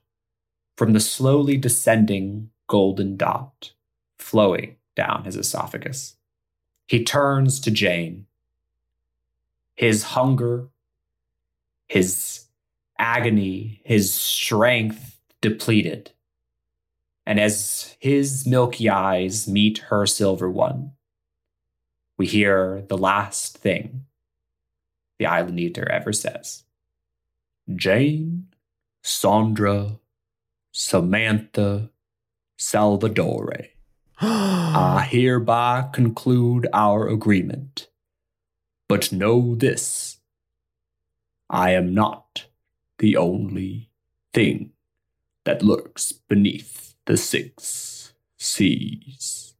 [0.76, 3.74] from the slowly descending golden dot
[4.18, 6.16] flowing down his esophagus.
[6.88, 8.26] He turns to Jane.
[9.76, 10.66] His hunger,
[11.86, 12.46] his
[12.98, 16.10] agony, his strength depleted.
[17.24, 20.94] And as his milky eyes meet her silver one,
[22.20, 24.04] we hear the last thing
[25.18, 26.64] the Island Eater ever says.
[27.74, 28.48] Jane,
[29.02, 29.98] Sandra,
[30.70, 31.88] Samantha,
[32.58, 33.54] Salvador.
[34.20, 37.88] I hereby conclude our agreement.
[38.86, 40.18] But know this
[41.48, 42.48] I am not
[42.98, 43.88] the only
[44.34, 44.72] thing
[45.44, 49.54] that lurks beneath the six seas.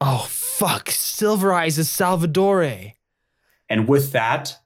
[0.00, 0.26] oh
[0.60, 0.90] fuck!
[0.90, 2.92] Silver Eyes is Salvador.
[3.70, 4.58] And with that,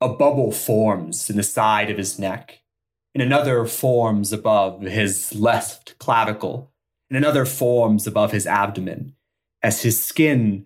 [0.00, 2.62] a bubble forms in the side of his neck,
[3.14, 6.72] and another forms above his left clavicle,
[7.10, 9.14] and another forms above his abdomen
[9.62, 10.64] as his skin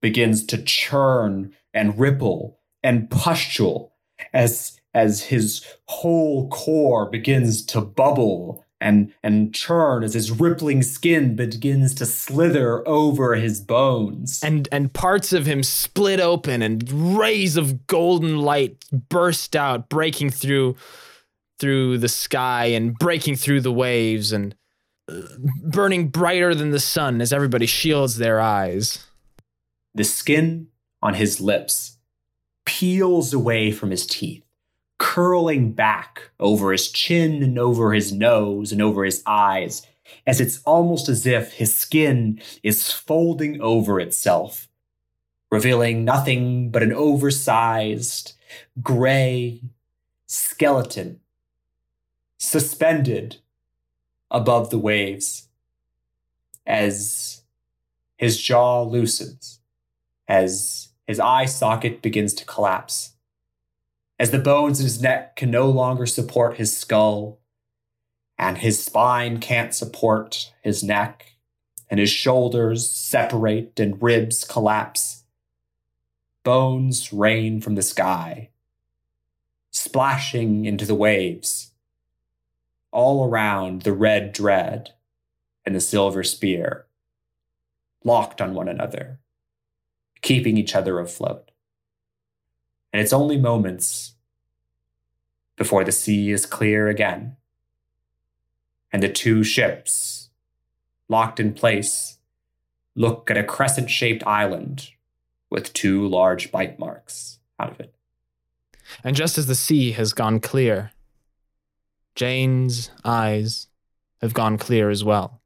[0.00, 3.92] begins to churn and ripple and pustule
[4.32, 11.36] as as his whole core begins to bubble and and churn as his rippling skin
[11.36, 14.40] begins to slither over his bones.
[14.42, 20.30] And and parts of him split open and rays of golden light burst out breaking
[20.30, 20.76] through
[21.58, 24.54] through the sky and breaking through the waves and
[25.08, 25.20] uh,
[25.62, 29.06] burning brighter than the sun as everybody shields their eyes.
[29.94, 30.68] The skin
[31.00, 31.98] on his lips
[32.66, 34.43] peels away from his teeth
[34.98, 39.86] curling back over his chin and over his nose and over his eyes
[40.26, 44.68] as it's almost as if his skin is folding over itself,
[45.50, 48.34] revealing nothing but an oversized,
[48.82, 49.60] gray
[50.26, 51.20] skeleton
[52.38, 53.36] suspended
[54.30, 55.48] above the waves
[56.66, 57.42] as
[58.16, 59.60] his jaw loosens,
[60.28, 63.13] as his eye socket begins to collapse
[64.18, 67.40] as the bones in his neck can no longer support his skull,
[68.38, 71.34] and his spine can't support his neck,
[71.90, 75.24] and his shoulders separate and ribs collapse.
[76.44, 78.50] Bones rain from the sky,
[79.70, 81.72] splashing into the waves,
[82.92, 84.90] all around the red dread
[85.66, 86.86] and the silver spear,
[88.04, 89.18] locked on one another,
[90.20, 91.50] keeping each other afloat
[92.94, 94.14] and it's only moments
[95.56, 97.36] before the sea is clear again,
[98.92, 100.30] and the two ships,
[101.08, 102.18] locked in place,
[102.94, 104.90] look at a crescent shaped island
[105.50, 107.92] with two large bite marks out of it.
[109.02, 110.92] and just as the sea has gone clear
[112.14, 113.68] jane's eyes
[114.20, 115.40] have gone clear as well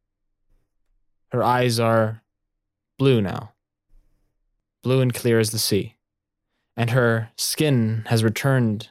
[1.33, 2.23] her eyes are
[2.99, 3.53] blue now
[4.83, 5.95] blue and clear as the sea
[6.79, 8.91] and her skin has returned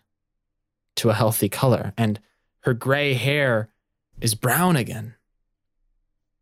[0.98, 2.20] to a healthy color, and
[2.60, 3.70] her gray hair
[4.20, 5.16] is brown again.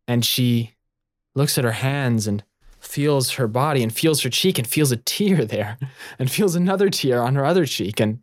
[0.08, 0.74] And she
[1.36, 2.42] looks at her hands and
[2.80, 5.78] feels her body and feels her cheek and feels a tear there
[6.18, 8.18] and feels another tear on her other cheek and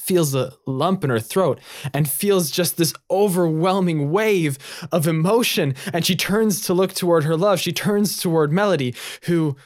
[0.00, 1.58] feels a lump in her throat
[1.92, 4.56] and feels just this overwhelming wave
[4.92, 9.56] of emotion and she turns to look toward her love she turns toward melody who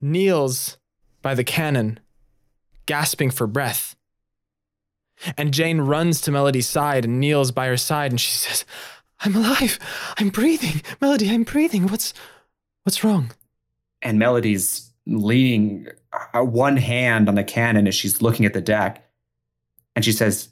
[0.00, 0.76] kneels
[1.24, 1.98] by the cannon,
[2.84, 3.96] gasping for breath.
[5.38, 8.64] And Jane runs to Melody's side and kneels by her side and she says,
[9.20, 9.78] I'm alive.
[10.18, 10.82] I'm breathing.
[11.00, 11.86] Melody, I'm breathing.
[11.88, 12.12] What's
[12.82, 13.32] what's wrong?
[14.02, 15.88] And Melody's leaning
[16.34, 19.08] uh, one hand on the cannon as she's looking at the deck.
[19.96, 20.50] And she says,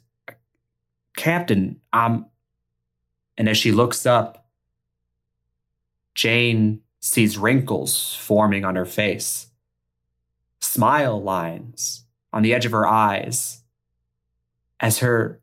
[1.15, 2.25] Captain, um,
[3.37, 4.47] and as she looks up,
[6.15, 9.47] Jane sees wrinkles forming on her face
[10.63, 13.63] smile lines on the edge of her eyes
[14.79, 15.41] as her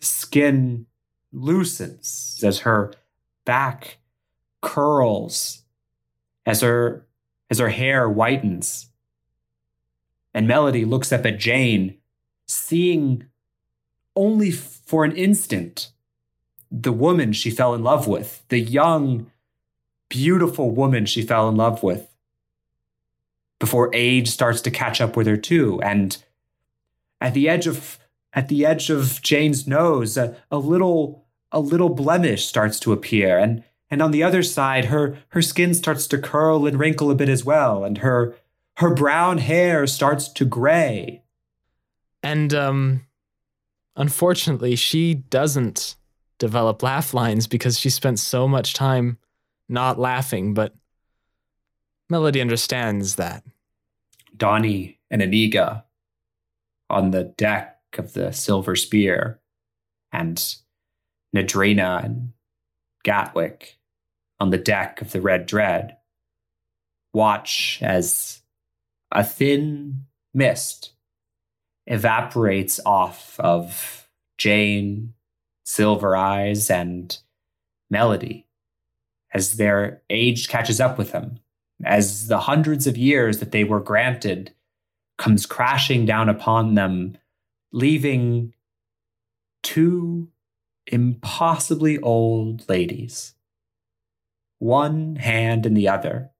[0.00, 0.86] skin
[1.32, 2.94] loosens, as her
[3.44, 3.98] back
[4.60, 5.62] curls,
[6.46, 7.06] as her
[7.50, 8.86] as her hair whitens.
[10.32, 11.98] And Melody looks up at Jane,
[12.46, 13.26] seeing
[14.14, 15.90] only for an instant
[16.70, 19.30] the woman she fell in love with, the young,
[20.08, 22.15] beautiful woman she fell in love with
[23.58, 25.80] before age starts to catch up with her too.
[25.82, 26.22] And
[27.20, 27.98] at the edge of
[28.32, 33.38] at the edge of Jane's nose, a, a little a little blemish starts to appear,
[33.38, 37.14] and and on the other side, her her skin starts to curl and wrinkle a
[37.14, 38.36] bit as well, and her
[38.76, 41.22] her brown hair starts to gray.
[42.22, 43.06] And um
[43.96, 45.96] unfortunately, she doesn't
[46.38, 49.16] develop laugh lines because she spent so much time
[49.68, 50.74] not laughing, but
[52.08, 53.42] Melody understands that.
[54.36, 55.84] Donnie and Iniga
[56.88, 59.40] on the deck of the Silver Spear,
[60.12, 60.56] and
[61.34, 62.32] Nadrina and
[63.02, 63.78] Gatwick
[64.38, 65.96] on the deck of the Red Dread
[67.12, 68.42] watch as
[69.10, 70.04] a thin
[70.34, 70.92] mist
[71.86, 75.14] evaporates off of Jane,
[75.64, 77.18] Silver Eyes, and
[77.90, 78.46] Melody
[79.32, 81.38] as their age catches up with them,
[81.84, 84.52] as the hundreds of years that they were granted
[85.18, 87.16] comes crashing down upon them,
[87.72, 88.54] leaving
[89.62, 90.28] two
[90.86, 93.34] impossibly old ladies,
[94.58, 96.30] one hand in the other,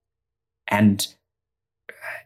[0.69, 1.15] and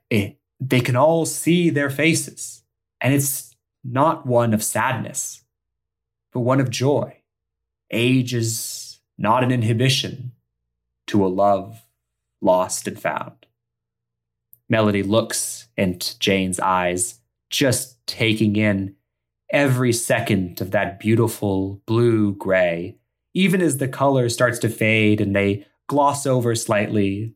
[0.08, 2.62] it, they can all see their faces.
[3.00, 5.42] And it's not one of sadness,
[6.32, 7.16] but one of joy.
[7.90, 10.32] Age is not an inhibition
[11.06, 11.82] to a love
[12.40, 13.46] lost and found.
[14.68, 18.94] Melody looks into Jane's eyes, just taking in
[19.52, 22.96] every second of that beautiful blue gray,
[23.34, 27.34] even as the color starts to fade and they gloss over slightly.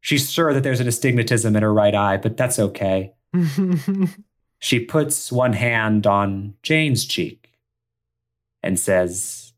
[0.00, 3.12] She's sure that there's an astigmatism in her right eye, but that's okay.
[4.58, 7.52] she puts one hand on Jane's cheek
[8.62, 9.52] and says,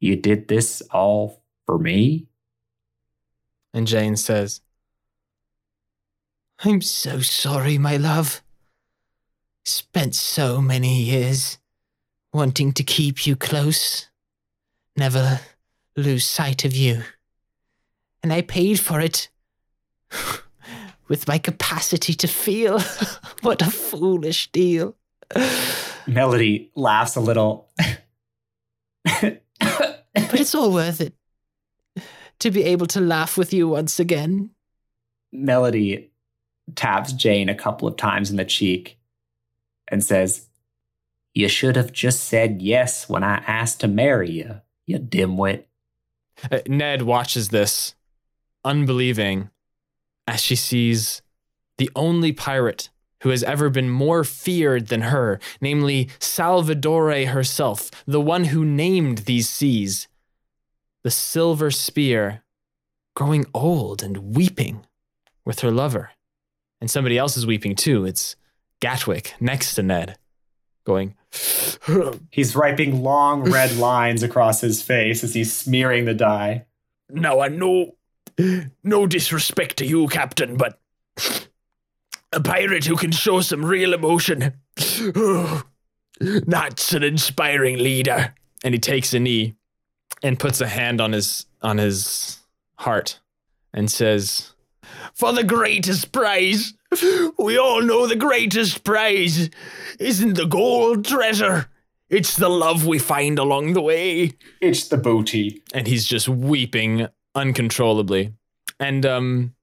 [0.00, 2.26] You did this all for me?
[3.76, 4.62] And Jane says,
[6.64, 8.42] I'm so sorry, my love.
[9.66, 11.58] Spent so many years
[12.32, 14.08] wanting to keep you close,
[14.96, 15.40] never
[15.94, 17.02] lose sight of you.
[18.22, 19.28] And I paid for it
[21.08, 22.80] with my capacity to feel.
[23.42, 24.96] what a foolish deal.
[26.06, 27.68] Melody laughs a little.
[29.04, 29.42] but
[30.14, 31.12] it's all worth it
[32.40, 34.50] to be able to laugh with you once again.
[35.32, 36.10] Melody
[36.74, 38.98] taps Jane a couple of times in the cheek
[39.88, 40.46] and says,
[41.34, 45.64] You should have just said yes when I asked to marry you, you dimwit.
[46.50, 47.94] Uh, Ned watches this,
[48.64, 49.50] unbelieving,
[50.26, 51.22] as she sees
[51.78, 52.90] the only pirate
[53.22, 59.18] who has ever been more feared than her, namely Salvador herself, the one who named
[59.18, 60.08] these seas,
[61.06, 62.42] the silver spear,
[63.14, 64.84] growing old and weeping
[65.44, 66.10] with her lover.
[66.80, 68.04] And somebody else is weeping too.
[68.04, 68.34] It's
[68.80, 70.18] Gatwick next to Ned,
[70.84, 71.14] going.
[72.32, 76.66] He's wiping long red lines across his face as he's smearing the dye.
[77.08, 77.94] Now, I know,
[78.82, 80.80] no disrespect to you, Captain, but
[82.32, 84.54] a pirate who can show some real emotion.
[86.20, 88.34] That's an inspiring leader.
[88.64, 89.55] And he takes a knee
[90.26, 92.38] and puts a hand on his on his
[92.76, 93.20] heart
[93.72, 94.52] and says,
[95.14, 96.74] For the greatest prize.
[97.38, 99.50] We all know the greatest prize
[99.98, 101.68] isn't the gold treasure.
[102.08, 104.32] It's the love we find along the way.
[104.60, 105.62] It's the booty.
[105.74, 108.32] and he's just weeping uncontrollably.
[108.80, 109.54] And um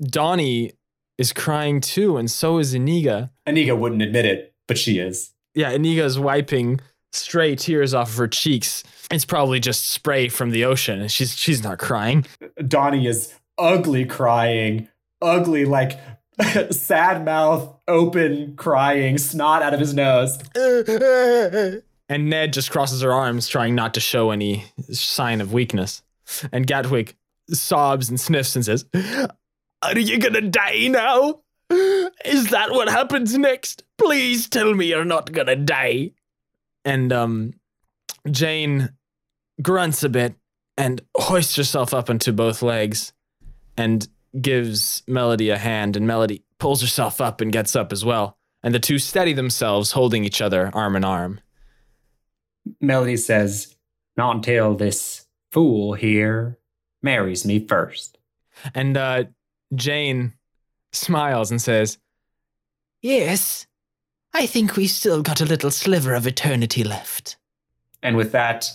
[0.00, 0.72] Donnie
[1.16, 3.30] is crying too, and so is Iniga.
[3.46, 5.32] Aniga wouldn't admit it, but she is.
[5.54, 6.80] Yeah, Iniga is wiping
[7.12, 8.84] stray tears off of her cheeks.
[9.10, 12.26] It's probably just spray from the ocean, and she's she's not crying.
[12.66, 14.88] Donnie is ugly crying,
[15.22, 15.98] ugly, like
[16.70, 20.38] sad mouth, open crying, snot out of his nose.
[22.10, 26.02] And Ned just crosses her arms, trying not to show any sign of weakness.
[26.52, 27.16] And Gatwick
[27.50, 28.86] sobs and sniffs and says,
[29.82, 31.40] Are you gonna die now?
[32.24, 33.84] Is that what happens next?
[33.98, 36.12] Please tell me you're not gonna die.
[36.88, 37.52] And um,
[38.30, 38.88] Jane
[39.60, 40.34] grunts a bit
[40.78, 43.12] and hoists herself up onto both legs
[43.76, 44.08] and
[44.40, 48.38] gives Melody a hand, and Melody pulls herself up and gets up as well.
[48.62, 51.40] And the two steady themselves, holding each other arm in arm.
[52.80, 53.76] Melody says,
[54.16, 56.58] Not until this fool here
[57.02, 58.16] marries me first.
[58.74, 59.24] And uh,
[59.74, 60.32] Jane
[60.92, 61.98] smiles and says,
[63.02, 63.67] Yes,
[64.34, 67.36] I think we still got a little sliver of eternity left.
[68.02, 68.70] And with that,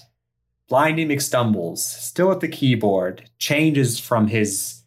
[0.69, 4.83] Blindy McStumbles, still at the keyboard, changes from his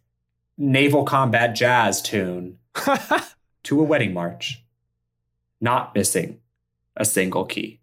[0.58, 2.58] naval combat jazz tune
[3.62, 4.64] to a wedding march,
[5.60, 6.40] not missing
[6.96, 7.80] a single key.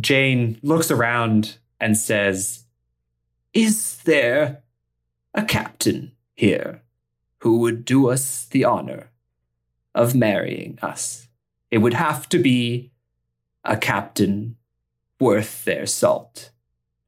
[0.00, 2.64] Jane looks around and says,
[3.52, 4.62] Is there
[5.34, 6.82] a captain here
[7.38, 9.10] who would do us the honor
[9.94, 11.28] of marrying us?
[11.72, 12.92] It would have to be
[13.64, 14.56] a captain
[15.18, 16.50] worth their salt.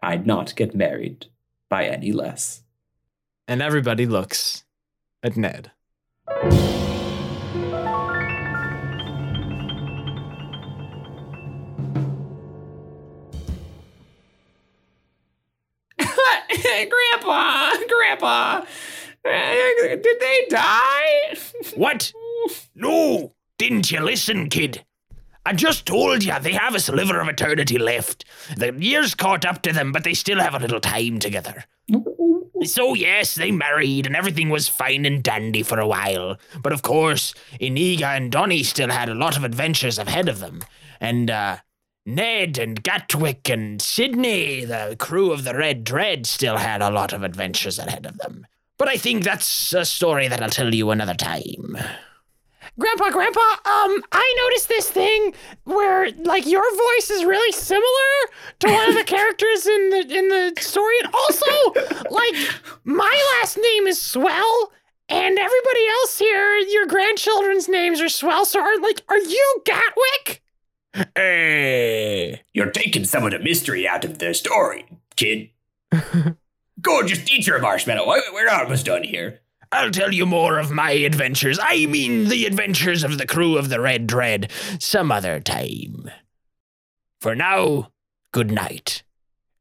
[0.01, 1.27] I'd not get married
[1.69, 2.63] by any less.
[3.47, 4.65] and everybody looks
[5.23, 5.71] at Ned.
[16.91, 18.65] Grandpa, Grandpa,
[19.25, 21.37] did they die?
[21.77, 22.13] What?
[22.77, 24.85] No, didn't you listen, kid?
[25.47, 28.25] I just told you they have a sliver of eternity left.
[28.57, 31.65] The years caught up to them, but they still have a little time together.
[32.63, 36.39] So, yes, they married and everything was fine and dandy for a while.
[36.63, 40.63] But of course, Iniga and Donnie still had a lot of adventures ahead of them.
[40.99, 41.59] And, uh,
[42.07, 47.13] Ned and Gatwick and Sydney, the crew of the Red Dread, still had a lot
[47.13, 48.47] of adventures ahead of them.
[48.77, 51.79] But I think that's a story that I'll tell you another time.
[52.79, 55.33] Grandpa, Grandpa, um, I noticed this thing
[55.65, 57.85] where like your voice is really similar
[58.61, 61.47] to one of the characters in the in the story, and also
[62.11, 62.35] like
[62.83, 64.73] my last name is Swell,
[65.09, 68.45] and everybody else here, your grandchildren's names are Swell.
[68.45, 70.43] So are like, are you Gatwick?
[71.17, 74.87] Hey, You're taking some of the mystery out of the story,
[75.17, 75.51] kid.
[76.81, 78.21] Gorgeous teacher, just marshmallow.
[78.33, 79.41] We're almost done here.
[79.75, 81.59] I'll tell you more of my adventures.
[81.61, 86.09] I mean, the adventures of the crew of the Red Dread some other time.
[87.21, 87.91] For now,
[88.33, 89.03] good night.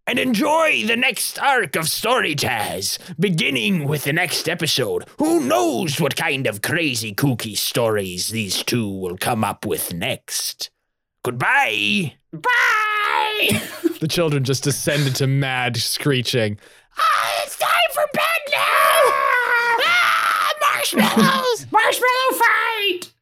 [0.06, 5.06] And enjoy the next arc of Story Jazz, beginning with the next episode.
[5.18, 10.70] Who knows what kind of crazy kooky stories these two will come up with next?
[11.24, 12.14] Goodbye!
[12.32, 13.62] Bye!
[14.00, 16.60] The children just descend into mad screeching.
[16.98, 19.23] Ah, it's time for bed now!
[20.84, 21.66] Marshmallows!
[21.72, 23.14] Marshmallow fight!